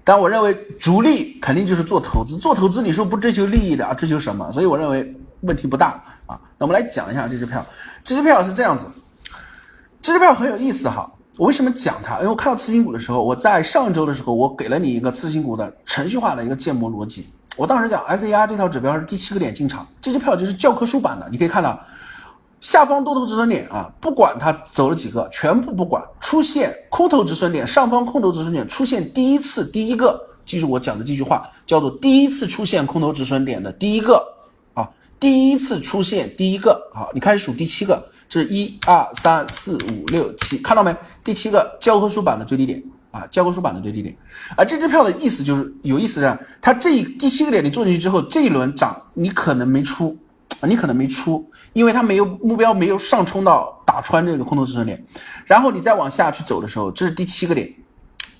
[0.02, 4.50] 但我认为主力肯定就是做投资，做投资你说不追求利益的啊，追求什么？
[4.52, 6.40] 所以我认为问题不大啊。
[6.58, 7.64] 那我们来讲一下这支票，
[8.02, 8.84] 这支票是这样子，
[10.02, 11.08] 这支票很有意思哈。
[11.38, 12.16] 我为什么讲它？
[12.16, 17.28] 因为我看到次新股的时候，我在上周的时候，我给了你一个次新股的程序化的一个建模逻辑。
[17.56, 21.78] 我当时讲，SER 这套指标是第七个点进场，这支票就是教科书版的，你可以看到。
[22.60, 34.20] 下方多头止损点啊，不管它走了几个，全部不管，出现空头止损点，上方空头止损点出现第一次，第一个，记住我讲的这句话，叫做第一次出现空头止损点的第一个
[34.74, 40.94] 啊，第一次出现第一个，好，你开始数第七个，这一二三四五六七，看到没？
[41.24, 44.16] 第七个教科书版的最低点啊，教科书版的最低点，
[44.56, 50.16] 而这支票的意思就是有意思的，它这第七个点你做进去之后，这一轮涨你可能没出。
[50.62, 55.00] 你可能没出，因为它没有目标，没有上冲到打穿这个空头支撑点，
[55.44, 57.72] 然后你再往下去走的时候，这是第七个点，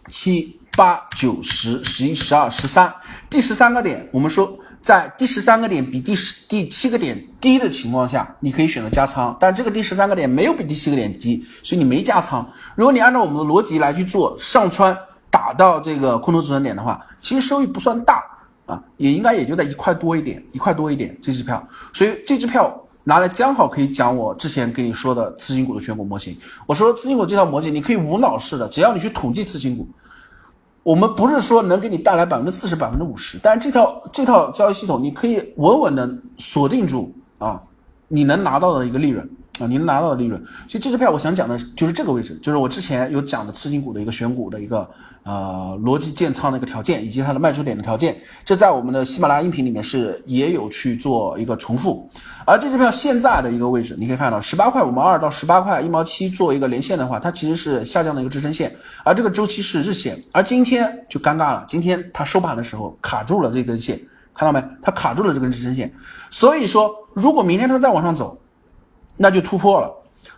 [0.08, 2.92] 七八九十十一十二十三，
[3.30, 12.48] 第十三个点，我们说在第十三个点比第十第七个点低的情况下，你可以选择加仓，但这个第十三个点没有比第七个点低，所以你没加仓。
[12.74, 14.96] 如果你按照我们的逻辑来去做上穿
[15.30, 18.22] 打到这个空头止损点的话，其实收益不算大。
[18.68, 26.36] 啊，也应该也就在一块多一点，一块多一点这支票，所以这支票拿来刚好可以讲我之前跟你说的次新股的选股模型。
[26.66, 29.88] 我说次新股这套模型你可以无脑式的，只要你去统计次新股，
[30.88, 37.60] 我们不是说能给你带来百分之四十、百分之五十，但是这套这套交易系统你可以稳稳的锁定住啊，
[38.08, 39.28] 你能拿到的一个利润。
[39.58, 44.88] 啊，您拿到的利润，其实这支票我想讲的就是这个位置，就是我之前有讲的次新股的一个选股的一个
[45.24, 52.08] 呃逻辑建仓的一个条件，以及它的卖出点的条件，这在我们的喜马拉雅音频里面是也有去做一个重复。
[52.46, 58.72] 而这支票现在的一个位置，你可以看到十八块五毛二到十八块一毛七做一个连线的话，它其实是下降的一个支撑线，
[59.04, 63.98] 而这个周期是日线，而今天就尴尬了，今天它收盘的时候卡住了这根线，
[64.32, 64.64] 看到没？
[64.80, 65.92] 它卡住了这根支撑线，
[66.30, 68.38] 所以说如果明天它再往上走。
[69.18, 69.92] 那就突破了，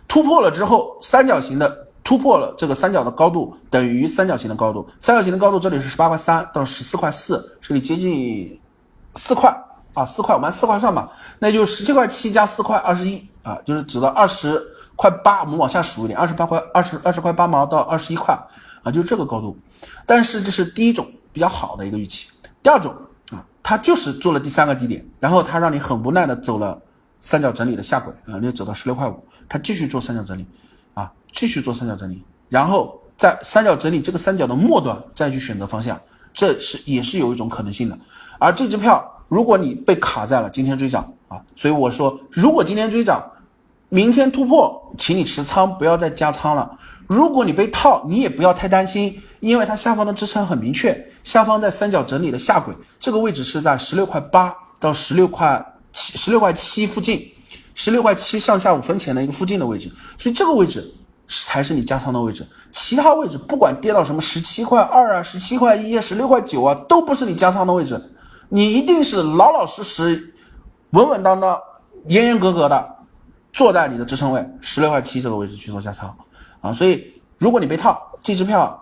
[0.07, 8.59] 突破了之后，三角形的突破了这个三角的高度等于三角形的高度，三角形的高度这里是十八块三到十四块四，这里接近
[9.15, 9.55] 四块
[9.93, 14.61] 啊，四块，我们按四块算吧，那就十七块七加四块二十一啊，就是指到二十
[14.95, 18.35] 块八，我们往下数一点，二十八块二十二十块八毛到二十一块
[18.83, 19.55] 啊，就是这个高度，
[20.05, 22.27] 但是这是第一种比较好的一个预期，
[22.63, 22.93] 第二种
[23.31, 26.81] 啊，它就是做了第三个低点，然后它让你很无奈的走了
[27.21, 30.45] 三角整理的下轨啊，你走到十六块五，它继续做三角整理
[30.93, 35.97] 啊，继续做三角整理，然后在三角整理这个三角的末端再去选择方向，
[36.33, 37.97] 这是也是有一种可能性的。
[38.39, 43.23] 而这支票，如果你被卡在了今天追涨啊，所以我说，如果今天追涨，
[43.89, 46.79] 明天突破，请你持仓，不要再加仓了。
[47.07, 57.31] 如果你被套，你也不要太担心，因为它下方的支撑很明确，下方在三角整理的下轨，这个位置是在十六块八到十六块七、十六块七附近，
[57.75, 60.93] 十六块七上下五分钱的一个附近的位置，所以这个位置
[61.27, 62.45] 才是你加仓的位置。
[62.71, 68.01] 其他位置不管跌到什么十七块二啊、十七块一啊、十六块九啊，都不是你加仓的位置。
[68.49, 70.33] 你一定是老老实实、
[70.91, 71.57] 稳稳当当、
[72.07, 72.95] 严严格格的
[73.53, 76.13] 坐在你的支撑位十六块七这个位置去做加仓。
[76.59, 78.77] 啊，所以如果你被套这支票，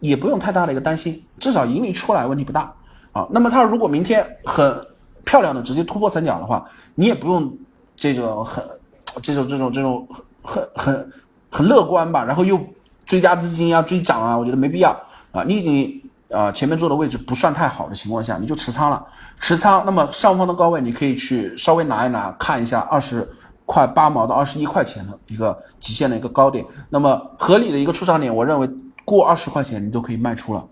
[0.00, 2.74] 也不用太大的一个担心，至少盈利出来问题不大
[3.12, 3.26] 啊。
[3.30, 4.86] 那么它如果明天很
[5.26, 7.54] 漂亮的直接突破三角的话，你也不用
[7.94, 8.64] 这种很
[9.22, 10.08] 这种这种这种
[10.42, 11.12] 很很
[11.50, 12.58] 很乐观吧，然后又
[13.04, 14.98] 追加资金啊追涨啊，我觉得没必要
[15.32, 15.44] 啊。
[15.46, 19.04] 你已经啊前面做的位置不算太好的情况下，你就持仓了，
[19.38, 19.84] 持仓。
[19.84, 23.28] 那么上方的高位你可以去稍微拿一拿，看一下二十。
[23.68, 28.70] 块八毛到二十一块钱的一个极限的一个高点，那么合理的一个出场点，我认为
[29.04, 30.64] 过二十块钱你都可以卖出了，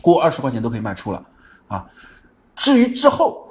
[0.00, 1.20] 过二十块钱都可以卖出了
[1.66, 1.84] 啊。
[2.54, 3.41] 至于之后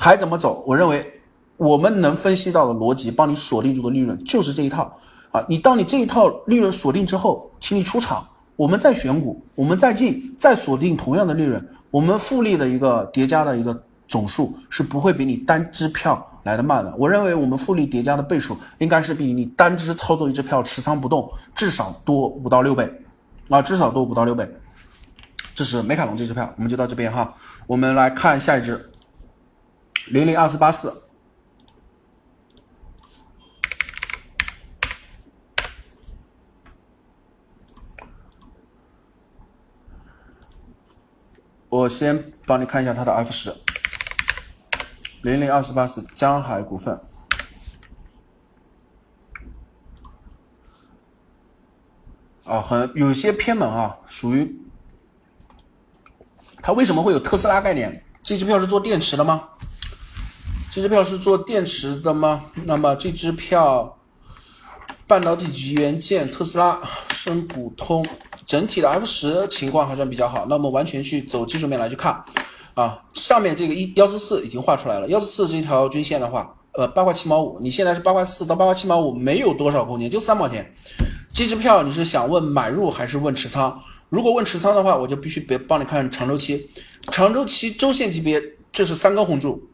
[0.00, 1.20] 还怎么走，我认为
[1.58, 4.90] 我们能分析到的逻辑，帮你锁定住的利润就是这一套
[5.30, 5.44] 啊。
[5.46, 8.26] 你当你这一套利润锁定之后，请你出场，
[8.56, 13.78] 我们再选股，我们再进，再锁定同样的利润，我们复利的一个叠加的一个
[14.08, 16.26] 总数是不会比你单支票。
[16.44, 22.90] 来的慢了，我认为我们复利叠加的倍数应该是比你单只操作一只票持仓不动至少多五到六倍，
[23.50, 24.50] 啊，至少多五到六倍。
[25.54, 27.34] 这是美凯龙这支票，我们就到这边哈。
[27.66, 28.89] 我们来看下一只，
[30.08, 31.02] 零零二四八四。
[41.68, 43.54] 我先帮你看一下它的 F 十。
[45.22, 46.98] 零零二四八四江海股份，
[52.44, 54.62] 啊，很有些偏门啊，属于
[56.62, 58.02] 它为什么会有特斯拉概念？
[58.22, 59.50] 这支票是做电池的吗？
[60.72, 62.44] 这支票是做电池的吗？
[62.64, 63.98] 那么这支票，
[65.04, 66.80] 半导体及元件，特斯拉、
[67.12, 68.06] 深股通，
[68.46, 70.46] 整体的 F 十情况还算比较好。
[70.48, 72.24] 那么完全去走技术面来去看。
[72.74, 75.08] 啊，上面这个一幺四四已经画出来了。
[75.08, 80.72] 幺四四这条均线的话，呃，八块七毛五，你现在是八块四到八块七毛五，没有多少空间，就三毛钱。
[81.34, 83.76] 这支票你是想问买入还是问持仓？
[84.08, 86.70] 如果问持仓的话，我就必须别帮你看长周期，
[87.10, 88.40] 长周期周线级别
[88.70, 89.68] 这是三根红柱。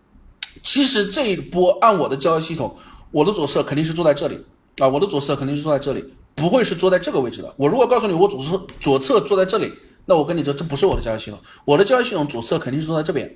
[0.62, 2.76] 其实这一波按我的交易系统，
[3.10, 4.44] 我的左侧肯定是坐在这里
[4.78, 6.04] 啊，我的左侧肯定是坐在这里，
[6.34, 7.54] 不会是坐在这个位置的。
[7.56, 9.72] 我如果告诉你我左侧左侧坐在这里。
[10.08, 13.28] 那我跟你说，这不是我的交易系统，我的交易系统左侧肯定是坐在这边，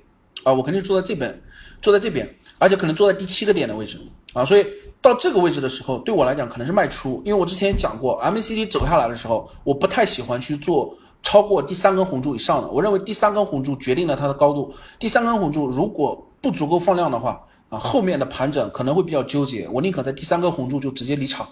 [0.45, 1.43] 啊，我肯定是坐在这边，
[1.81, 3.99] 坐在这边，而且可能坐在第七个点的位置，
[4.31, 4.65] 啊，所以
[5.01, 21.47] 到这个位置的时候，对我来讲可能是卖出，因为我之前也讲过，MACD 走下来的时候，我不太喜欢去做超过第三根红柱以上的，我认为第三根红柱决定了它的高度，第三根红柱如果不足够放量的话，啊，后面的盘整可能会比较纠结，我宁可在第三根红柱就直接离场，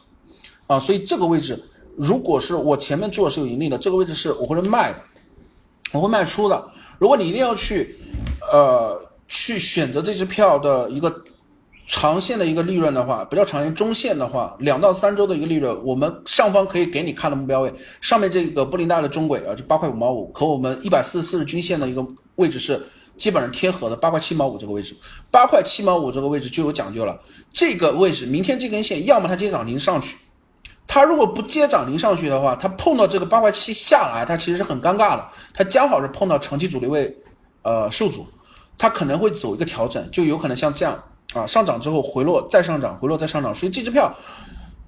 [0.68, 1.64] 啊，所以这个位置
[1.96, 4.98] 如果是我前面做是有盈利的，这个位置是我会卖的。
[5.92, 6.72] 我会卖出的。
[7.00, 7.96] 如果你一定要去，
[8.52, 8.96] 呃，
[9.28, 11.24] 去选择这支票的一个
[11.88, 22.80] 长线的一个利润的话，不叫长线，中线的话，两到三周的一个利润，我们上方可以给你看的目标位，上面这个布林带的中轨啊，就八块五毛五，和我们一百四十四日均线的一个位置是
[23.20, 24.95] 基本上贴合的，八块七毛五这个位置，
[25.30, 27.20] 八块七毛五这个位置就有讲究了。
[27.53, 30.17] 这个位置，明天这根线，要么它接涨停上去。
[30.88, 35.28] 它如果不接涨停上去的话，它碰到这个八块七下来，它其实是很尴尬的。
[35.53, 37.15] 它刚好是碰到长期阻力位，
[37.61, 38.26] 呃，受阻，
[38.78, 41.03] 它可能会走一个调整，就有可能像这样
[41.34, 43.53] 啊，上涨之后回落再上涨，回落再上涨。
[43.53, 44.15] 所以这支票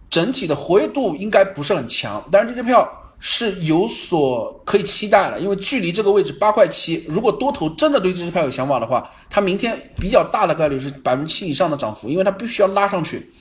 [0.09, 13.31] 整体的活跃度应该不是很强，但是这支票是有所可以期待的，因为距离这个位置八块七，如果多头真的对这支票有想法的话，它明天比较大的概率是百分之七以上的涨幅，因为它必须要拉上去。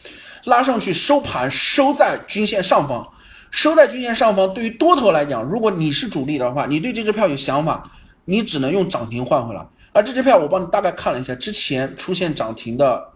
[0.45, 3.11] 拉上去收盘收在均线上方，
[3.51, 4.53] 收在均线上方。
[4.55, 7.83] 对于多头来讲，如果你是主力的话，你对这支票有想法，
[8.27, 9.67] 你只能用涨停换回来。
[9.93, 13.13] 而这支票我帮你大概看了一下，之前出现涨停的，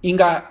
[0.00, 0.42] 应该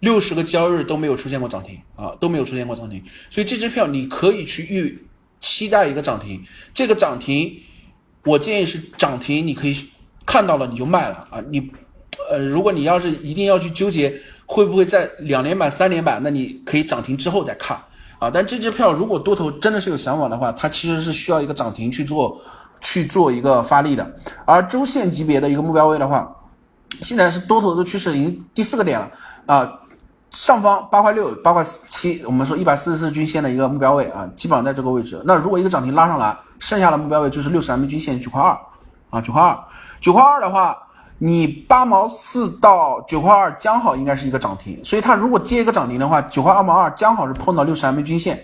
[0.00, 3.02] 六十个交易日都没有出现过涨停啊，都没有出现过涨停。
[3.30, 5.06] 所以这支票你可以去预
[5.40, 6.42] 期待一个涨停，
[6.74, 7.60] 这个涨停
[8.24, 9.76] 我建议是涨停，你可以
[10.26, 11.40] 看到了你就卖了啊。
[11.50, 11.70] 你
[12.30, 17.78] 呃，如果你要是一定要去纠结会不会在两连板、三连板，那你可以涨停之后再看
[18.18, 18.30] 啊。
[18.30, 22.40] 但这支票如果多头真的是有想法的话，它其实是需要一个涨停去做
[22.80, 24.14] 去做一个发力的。
[24.46, 26.34] 而周线级别的一个目标位的话，
[27.02, 29.10] 现在是多头的趋势已经第四个点了
[29.44, 29.76] 啊。
[30.30, 35.20] 上方八块六、八块七，我们说一百四十四均线的一个目标位啊，基本上在这个位置。
[35.24, 38.56] 那如果一个涨停拉上来，剩下的目标位就是六十 MA 均线九块二
[39.10, 39.58] 啊，九块二，
[40.00, 40.76] 九块二的话，
[41.18, 48.40] 你八毛四到九块二刚好应该是一个涨停，所以它如果接一个涨停的话，九块二毛二刚好是碰到六十 MA 均线，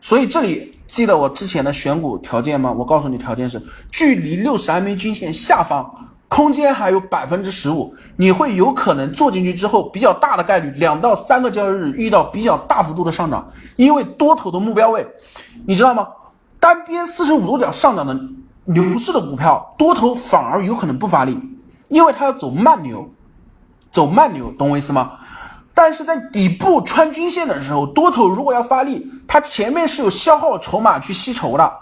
[0.00, 2.70] 所以这里记得我之前的选股条件吗？
[2.70, 5.90] 我告诉你条件是距离六十 MA 均线下方。
[6.30, 15.04] 空间还有百分之十五，你会有可能做进去之后，比较大的概率两到三个交易日遇到比较大幅度的上涨，因为多头的目标位，
[15.66, 16.06] 你知道吗？
[16.60, 18.16] 单边四十五度角上涨的
[18.66, 21.36] 牛市的股票，多头反而有可能不发力，
[21.88, 23.10] 因为它要走慢牛，
[23.90, 25.14] 走慢牛，懂我意思吗？
[25.74, 31.72] 但是在底部穿均线的时候，多头如果要发力，它前面是有消耗筹码去吸筹的。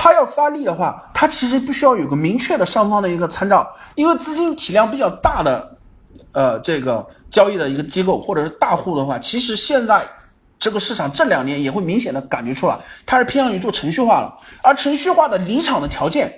[0.00, 5.76] 它要发力的话，它其实必须要有个明确的上方的一个参照，因为资金体量比较大的，
[6.30, 10.06] 呃，这个交易的一个机构或者是大户的话，其实现在
[10.60, 14.32] 这个市场这两年也会明显的感觉出来，它是偏向于做程序化了。
[14.62, 16.32] 而程序化的离场的条件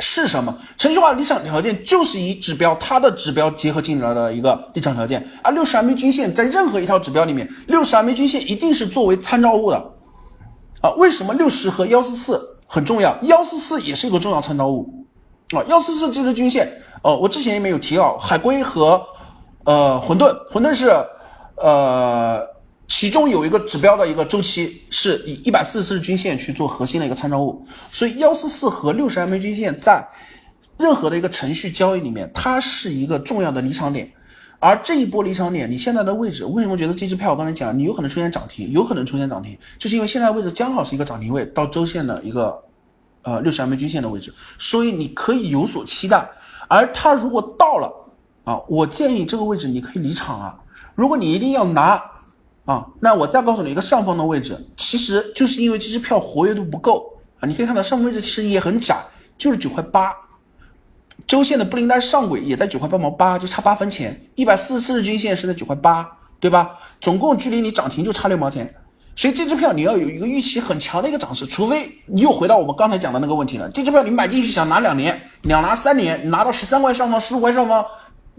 [0.00, 0.58] 是什么？
[0.76, 5.24] 程序化离场条件就是以指标它的指标结合进来的一个离场条件。
[5.44, 9.92] 而六十 MA 均线在任何一条指标里面，六十 MA 均线一定是作为参照物的
[10.80, 10.90] 啊。
[10.96, 12.56] 为什么六十和幺四四？
[12.72, 15.04] 很重要，幺四四也是一个重要参照物
[15.50, 17.16] 啊，幺四四就是均线哦。
[17.16, 19.04] 我之前里面有提到海龟和
[19.64, 20.88] 呃混沌，混沌是
[21.56, 22.46] 呃
[22.86, 30.06] 其中有一个指标的一个周期是以一百四十四均线去做核心的一个参照物，所以幺四四和六十 MA 均线在
[30.78, 34.12] 任何的一个程序交易里面，它是一个重要的离场点。
[34.60, 37.30] 而这一波离场点，你现在的位置为什么觉得这支票？
[37.30, 42.62] 我刚才讲，你有可能出现涨停，有可能出现涨停，就是因为现在位置刚好是一个涨停位到周线的一个
[43.22, 46.28] 呃六十 MA 均线的位置，所以你可以有所期待。
[46.68, 47.90] 而它如果到了
[48.44, 50.54] 啊，我建议这个位置你可以离场啊。
[50.94, 52.02] 如果你一定要拿
[52.66, 57.48] 啊，那我再告诉你一个上方的位置，其实就是因为这支票活跃度不够啊。
[57.48, 59.02] 你可以看到上方位置其实也很窄，
[59.38, 60.14] 就是九块八。
[61.30, 64.20] 周线的布林带上轨也在九块八毛八，就差八分钱。
[64.34, 66.76] 一百四十四日均线是在九块八，对吧？
[67.00, 68.74] 总共距离你涨停就差六毛钱。
[69.14, 73.70] 所以这支票你要有一个预期很强的一个涨势，除非你又回到我们刚才讲的那个问题了。
[73.70, 77.86] 这支票你买进去想拿两年、两拿三年，拿到十三块上方、十五块上方，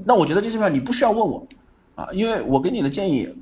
[0.05, 1.47] 那我觉得这支票你不需要问我
[1.95, 3.33] 啊，因为我给你的建议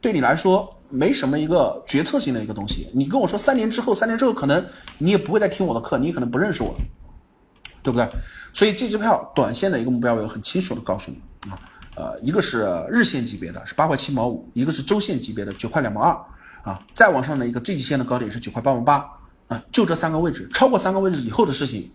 [0.00, 2.88] 对你来说没什么一个决策性的一个东西。
[2.92, 4.66] 你跟我说三年之后，三年之后可能
[4.98, 6.78] 你也不会再听我的课，你可能不认识我了，
[7.84, 8.08] 对不对？
[8.56, 11.60] 所以这支票短线的一个目标我很清楚的告诉你啊，
[11.94, 19.06] 呃，一个是日线级别的是八块七毛五，一个是周线级别的九块两毛二啊，再往上的一个最极限的高点是九块八毛八
[19.48, 21.92] 啊，就这三个位置，超过三个位置以后的事情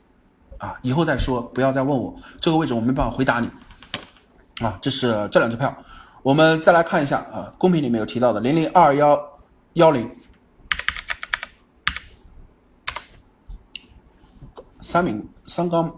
[0.59, 3.49] 啊，以后再说，不要再问我这个位置，我没办法回答你
[4.63, 4.77] 啊。
[4.83, 5.75] 这是这两支票，
[6.21, 9.19] 我们再来看一下啊，公屏里面有提到的零零二幺
[9.73, 10.15] 幺零
[14.79, 15.91] 三名三钢。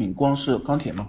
[0.00, 1.06] 闽光是钢铁吗？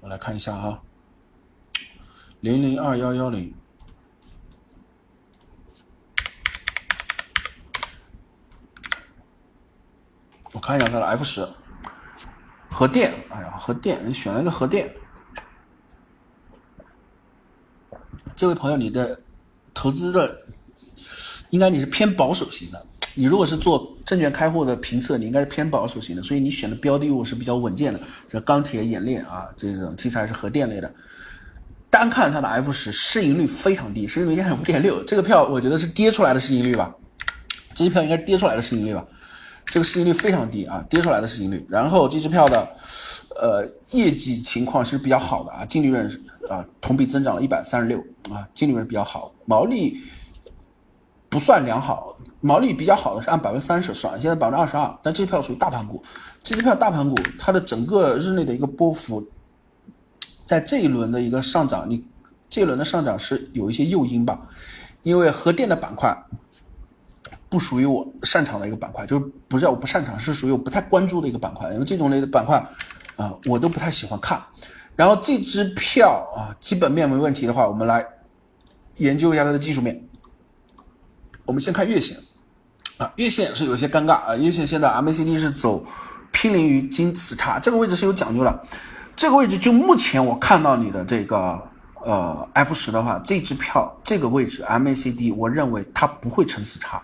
[0.00, 0.82] 我来看一下哈，
[2.40, 3.54] 零零二幺幺零，
[10.50, 11.48] 我看一下它的 F 十，
[12.68, 14.92] 核电，哎呀，核电，你选了一个核电，
[18.34, 19.22] 这位朋友，你的
[19.72, 20.42] 投资的。
[21.54, 30.92] 应该你是偏保守型的，你如果是做证券开户的评测，你应该是偏保守型的，所以你选的标的物是比较稳健的，这钢铁、冶炼啊，这种题材是核电类的。
[31.88, 36.92] 单看它的 F 十市盈率非常低，市盈率现在五点六，这个票我觉得是跌出来的市盈率吧？
[37.72, 39.06] 这支票应该是跌出来的市盈率吧？
[39.66, 41.64] 这个市盈率非常低啊，跌出来的市盈率。
[41.68, 42.68] 然后这支票的
[43.40, 46.04] 呃业绩情况是比较好的啊，净利润
[46.50, 50.00] 啊同比增长了一百三十六啊，净利润比较好，毛利。
[51.34, 54.96] 不算良好，毛利比较好的是按百分之三十算，现在百分之二十二。
[55.02, 56.00] 但这票属于大盘股，
[56.44, 59.20] 这支票大盘股，它的整个日内的一个波幅，
[60.46, 62.06] 在这一轮的一个上涨，你
[62.48, 64.40] 这一轮的上涨是有一些诱因吧？
[65.02, 66.16] 因为核电的板块
[67.48, 71.72] 不属于我擅长的一个板块，就是不是我不擅长，是属于我不太关注的一个板块。
[71.72, 72.64] 因为这种类的板块
[73.16, 74.40] 啊，我都不太喜欢看。
[74.94, 78.06] 然后这支票啊，基本面没问题的话，我们来
[78.98, 80.00] 研究一下它的技术面。
[81.44, 82.16] 我们先看月线
[82.96, 85.84] 啊，月线是有些尴尬啊，月线现在 MACD 是走
[86.32, 88.66] 濒临于金死叉，这个位置是有讲究的。
[89.14, 91.60] 这个位置就目前我看到你的这个
[92.02, 97.02] 呃 F 十的话，这支票这个位置 MACD，我认为它不会成死叉，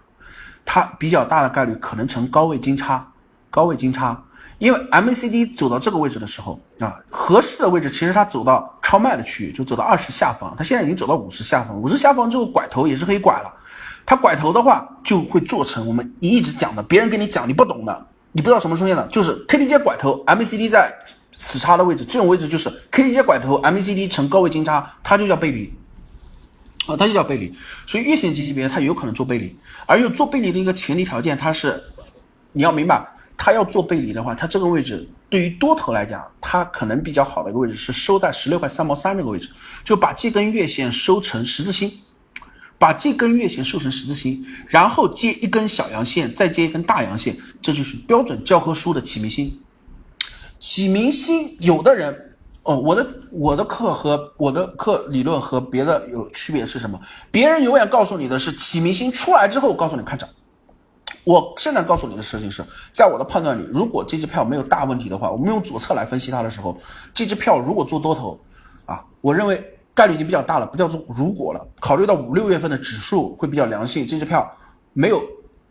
[0.65, 3.07] 它比较大的概率可能成高位金叉，
[3.51, 4.21] 高位金叉。
[4.59, 13.53] 因为 MACD 走到这个位置的时候啊，合适的位置其实它走到超卖的区域，就走到二十下方，它现在已经走到五十下方，五十下方之后拐头也是可以拐了。
[14.11, 20.93] 它拐头的话就会做成我们一直讲的，别人跟你讲你不懂的，你不知道什么出现了，就是 KDJ 拐头，MACD 在
[21.37, 25.73] 死叉的位置，这种位置就是 KDJ 拐头，MACD 呈高位金叉，它就叫背离
[26.89, 27.55] 啊，它就叫背离。
[27.87, 29.57] 所以月线级别它有可能做背离，
[29.87, 31.81] 而又做背离的一个前提条件，它是
[32.51, 33.07] 你要明白。
[33.37, 39.49] 它要做背离的话，它这个位置对于多头来讲，它可能比较好的一个位置是收在十六块三毛三这个位置，
[39.85, 41.91] 就把这根月线收成十字星，
[42.81, 49.61] 把这根月线收成十字星，然后接一根小阳线，再接一根大阳线，这就是标准教科书的启明星。
[50.59, 56.99] 启明星，有的人哦，我的我的课和我的课理论和别的有区别是什么？
[57.31, 60.27] 别人永远告诉你的是启明星出来之后，告诉你看涨。
[61.25, 62.65] 我现在告诉你的事情是，
[62.95, 66.81] 在我的判断里，如果这支票没有大问题的话，我们用左侧来分析它的时候，
[67.13, 68.41] 这支票如果做多头，
[68.87, 69.63] 啊，我认为
[70.01, 71.69] 概率已经比较大了，不叫做如果了。
[71.79, 74.51] 考虑到五六月份的指数会比较良性，这支票
[74.95, 75.23] 没有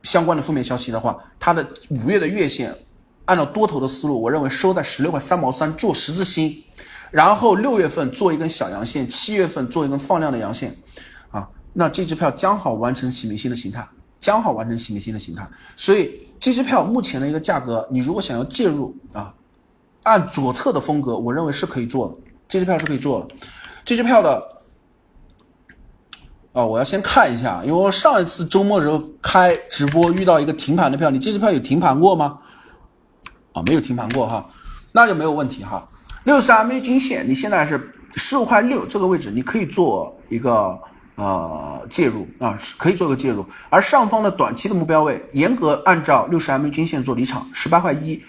[0.04, 2.72] 相关的负面消息的话，它的五月的月线，
[3.26, 6.64] 按照多头的思路，我认为收在十六块三毛三做十字星，
[7.10, 10.76] 然后六月份做一根小阳线，七月份做一根放量的阳线，
[11.32, 13.88] 啊，那这支票将好完成起明星的形态。
[14.20, 19.34] 将好完成起明星的形态，所以这支票目前的一个价格，你如果想要介入啊，
[20.04, 22.16] 按左侧的风格，我认为是可以做的。
[22.46, 23.36] 这支票是可以做的。
[23.90, 24.48] 这支票的，
[26.52, 32.38] 哦，我要先看一下，因为我上一次周末的时候开直播遇到一个停盘的票，你这支票有停盘过吗？
[33.52, 34.48] 啊，没有停盘过哈，
[34.92, 35.90] 那就没有问题哈。
[36.26, 40.80] 六十 MA 均线，你现在是十五块六这个位置，你可以做一个。
[41.16, 48.24] 呃，介入啊，可以做个介入，而上方的短期的目标位，严格按照六十 MA 均线做离场，十八块一，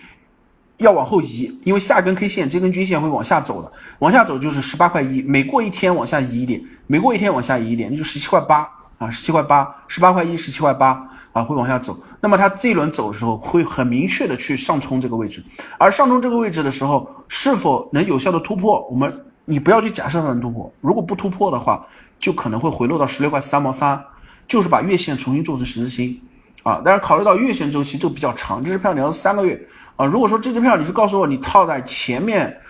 [0.80, 8.68] 要往后移，因为下根 K 线这根均线会往下走的，往下走就是十八块一，每过一天往下移一点，每过一天往下移一点，那就十七块八
[8.98, 11.96] 啊，十七块八，十八块一，十七块八啊，会往下走。
[12.20, 15.42] 那么它这一轮走的时候，会很明确的去上冲这个位置，
[15.78, 18.86] 而上冲这个位置的时候，是否能有效的突破？
[18.90, 21.86] 我们你不要去假设它能突破，如果不突破的话。
[22.20, 23.98] 就可能会回落到十六块三毛三，
[24.46, 26.20] 就是把月线重新做成十字星
[26.62, 26.78] 啊。
[26.84, 29.58] 但是考虑到月线周期就比较长，这支票你要三个月
[30.00, 30.06] 啊。
[30.06, 32.60] 如果说这支票你是告诉我你套在前面，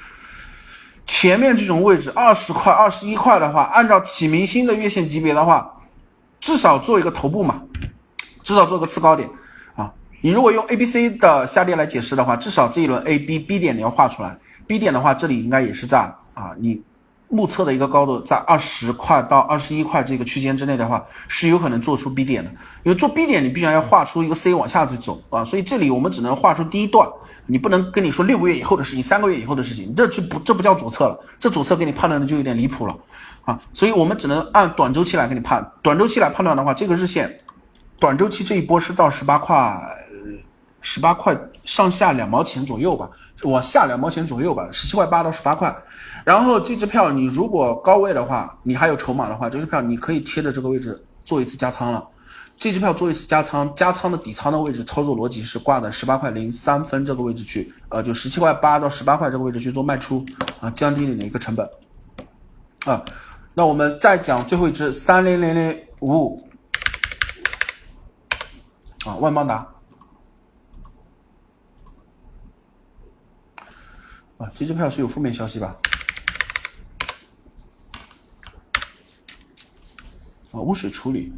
[1.06, 5.70] 前面这种位置二十块、二十一块的话，按照启明星的月线级别的话，
[6.40, 7.62] 至少做一个头部嘛，
[8.42, 9.28] 至少做个次高点
[9.74, 9.92] 啊。
[10.20, 15.98] 你如果用 A、B、C 的下跌来解释的话，至少这一轮 A、B、B 点你要画出来，B 点的话这里应该也是在
[16.34, 16.82] 啊你。
[17.30, 22.50] 目测的一个高度在二十块到二十一块这个区间之内的话，是有可能做出 B 点的。
[22.82, 27.08] 因为做 B 点，你必然要画出一个 C 往下去走啊，所以这里我们只能画出第一段，
[27.46, 32.96] 你不能跟你说六个月以后的事情，三个月以后的事情，这就不这不叫左侧了，这左侧给你判断的就有点离谱了
[33.44, 33.60] 啊。
[33.72, 37.38] 所以我们只能按短周期来给你判，短周期来判断的话，这个日线
[38.00, 39.80] 短周期这一波是到十八块，
[40.80, 43.08] 十八块上下两毛钱左右吧，
[43.44, 45.72] 往下两毛钱左右吧，十七块八到十八块。
[46.24, 52.06] 然后这支票你如果高位的话，你还有筹码的话，这支票你可以贴着这个位置做一次加仓了。
[52.58, 60.22] 这支票做一次加仓，加仓的底仓的位置操作逻辑是挂在十八块零三分这个位置去，呃，就十七块八到十八块这个位置去做卖出
[60.60, 61.66] 啊，降低你的一个成本
[62.84, 63.02] 啊。
[63.54, 66.48] 那我们再讲最后一支三零零零五五
[69.06, 69.66] 啊，万邦达
[74.36, 75.74] 啊，这支票是有负面消息吧？
[80.52, 81.32] 啊，污水处理，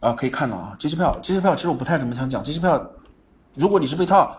[0.00, 2.90] 啊，可以看到啊，这支票，这支票其实我不太怎么想讲，这支票，
[3.54, 4.38] 如果你是被套，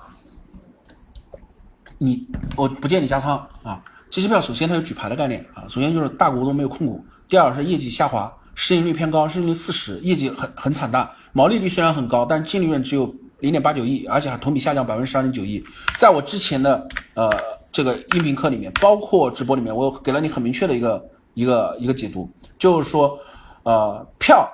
[1.97, 3.81] 你我不建议加仓啊。
[4.09, 15.63] 这支票首先它有举牌的概念啊，首先就是大股东没有控股，第二是业绩下滑，市盈率偏高，市盈率四十，业绩很很惨淡，毛利率虽然很高，但净利润只有零点八九亿，而且还同比下降百分之十二点九亿。
[15.97, 17.31] 在我之前的呃
[17.71, 23.17] 这个音频课里面，包括直播里面，我给了你很明确的一个一个一个解读，就是说。
[23.63, 24.49] 呃，票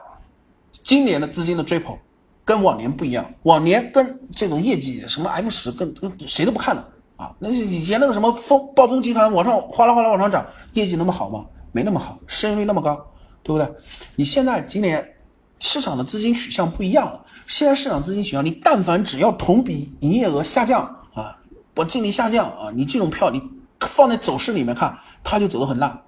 [0.72, 1.97] 今年的资金的追捧
[2.45, 7.32] 跟往年不一样，往年跟这种业绩什么 F 十跟跟谁都不看了啊。
[7.39, 11.45] 那以前那个什么风暴风集团往上哗啦哗啦往上涨，业绩那么好吗？
[11.72, 12.95] 没那么好，市盈率那么高，
[13.43, 13.70] 对不对？
[14.16, 15.16] 你现在今年
[15.60, 17.26] 市场的资金取向不一样了。
[17.45, 20.84] 现在市场资金取向，你但凡只要同比营业额下降
[21.14, 21.38] 啊，
[21.76, 23.41] 我净利下降啊，你这种票你
[23.82, 26.01] 放在走势里面看，它就走得很烂，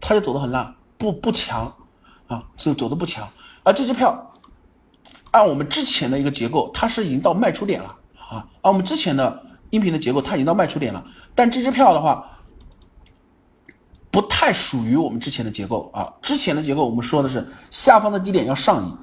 [0.00, 1.72] 它就走得很烂，不不强
[2.30, 3.28] 啊，就走的不强。
[3.62, 4.32] 而这支票
[5.32, 11.04] 按我们之前的一个结构，它是已经到卖出点了啊，按我们之前的音频的结构，它已经到卖出点了。
[11.34, 12.24] 但这支票的话，
[14.10, 16.10] 不太属于我们之前的结构啊。
[16.22, 18.94] 之前的结构我们说的是下方的低点要上移。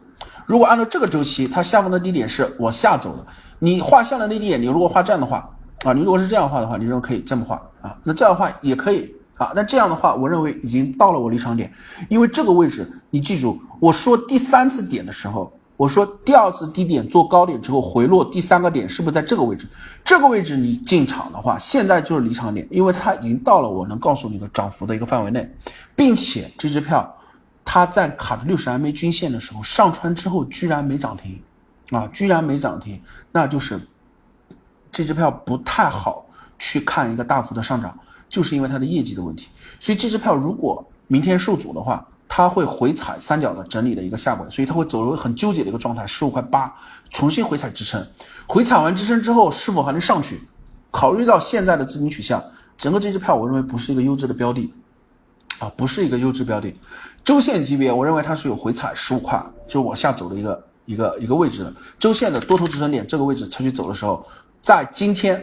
[0.46, 3.28] 如果按照这个周期，它下方的低点是往下走的。
[3.60, 5.50] 你画下的那低点，你如果画这样的话
[5.84, 7.98] 啊，你如果是这样画的话，你认为可以这么画啊？
[8.04, 9.52] 那这样画也可以啊。
[9.56, 11.72] 那这样的话，我认为已经到了我离场点，
[12.10, 15.52] 因为这个位置，你记住我说第三次点的时候。
[15.78, 19.68] 我说第二次低点做高点之后回落，第三个点是不是在这个位置？
[20.04, 25.48] 这个位置你进场的话，现在就是离场点，因为它已经到了我能告诉你的涨幅的一个范围内，
[25.96, 27.16] 并且这支票
[27.64, 31.40] 它在卡着六十 MA 均线的时候上穿之后居然没涨停，
[31.92, 33.00] 啊，居然没涨停，
[33.32, 33.80] 那就是
[34.92, 36.26] 这支票不太好
[36.58, 37.96] 去看一个大幅的上涨，
[38.30, 39.48] 就是因为它的业绩的问题。
[39.80, 46.74] 所以这支票如果明天受阻的话，它会回踩三角的整理的一个下轨，所以它会走入很纠结的一个状态，十五块八
[47.10, 48.06] 重新回踩支撑，
[48.46, 50.40] 回踩完支撑之后是否还能上去？
[50.92, 52.44] 考虑到现在的资金取向，
[52.78, 54.72] 整个这支票我认为不是一个优质的标的，
[55.60, 56.74] 啊，不是一个优质标的。
[57.24, 61.74] 周线级别我认为它是有回踩十五块，就往下走的一个一个一个位置的。
[62.00, 64.26] 周线的多头支撑点这个位置它去走的时候，
[64.62, 65.42] 在今天、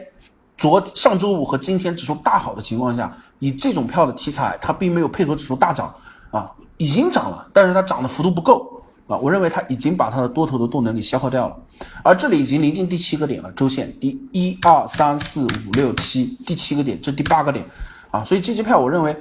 [0.57, 5.95] 昨上周五和今天指数大好的情况下，以这种票的题材，它并没有配合指数大涨
[6.31, 6.51] 啊。
[6.77, 9.17] 已经涨了，但是它涨的幅度不够啊！
[9.17, 11.57] 我认为它已经把它的多头的动能给消耗掉了，
[12.03, 17.65] 而这里已经临近第七个点了，周线第一二三四五六七第七个点，这第八个点
[18.11, 18.25] 啊！
[18.25, 19.17] 所以这支票我认为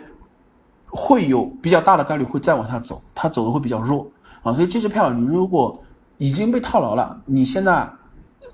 [0.87, 4.07] 会有比较大的概率会再往下走，它走的会比较弱
[4.41, 4.51] 啊！
[4.51, 5.79] 所以这支票你如果
[6.17, 7.87] 已经被套牢了，你现在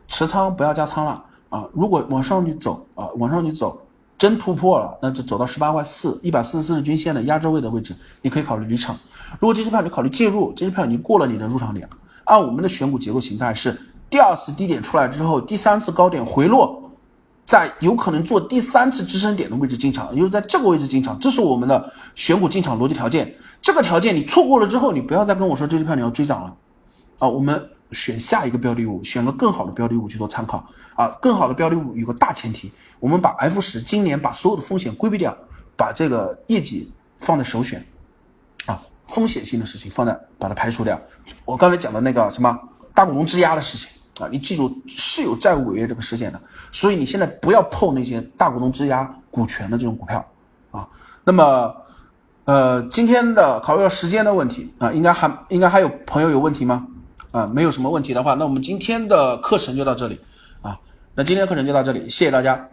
[0.09, 1.68] 持仓不要加仓了啊！
[1.74, 3.82] 如果往上去走啊，往上去走。
[4.18, 8.93] 真突破了，那就走到十八块四，一百四十四日均线的压制位的位置，你可以考虑离场。
[9.39, 11.88] 如果这支票你考虑介入，这支票已经过了你的入场点。
[12.26, 13.74] 按我们的选股结构形态是，
[14.10, 16.91] 第二次低点出来之后，第三次高点回落，
[17.45, 23.34] 在有可能做第三次支撑点的位置进场，也就是在这个位置进场，这是我们的选股进场逻辑条件。
[23.62, 26.54] 这个条件你错过了之后，你不要再跟我说这支票你要追涨了
[27.20, 27.70] 啊，我们。
[27.92, 30.64] 选下一个标的物，选个更好的标的物去做参考
[30.96, 31.08] 啊！
[31.22, 35.36] 更好的标的物有个大前提，我们把 F 十今年把所有的风险规避掉，
[35.76, 37.84] 把这个业绩放在首选
[38.68, 41.00] 啊，风险性的事情放在把它排除掉。
[41.46, 42.60] 我刚才讲的那个什么
[42.94, 46.40] 大股东质押的事情啊，你记住是有债务违约这个事件的，
[46.72, 50.24] 所以你现在不要碰那些大股东质押股权的这种股票
[50.70, 50.88] 啊。
[51.24, 51.76] 那么，
[52.46, 56.86] 呃，今天的考虑到时间的问题啊，应该还应该还有朋友有问题吗？
[57.32, 60.19] 啊，没有什么问题的话，那我们今天的课程就到这里
[60.61, 60.80] 啊。
[61.15, 62.69] 那今天的课程就到这里，谢谢大家。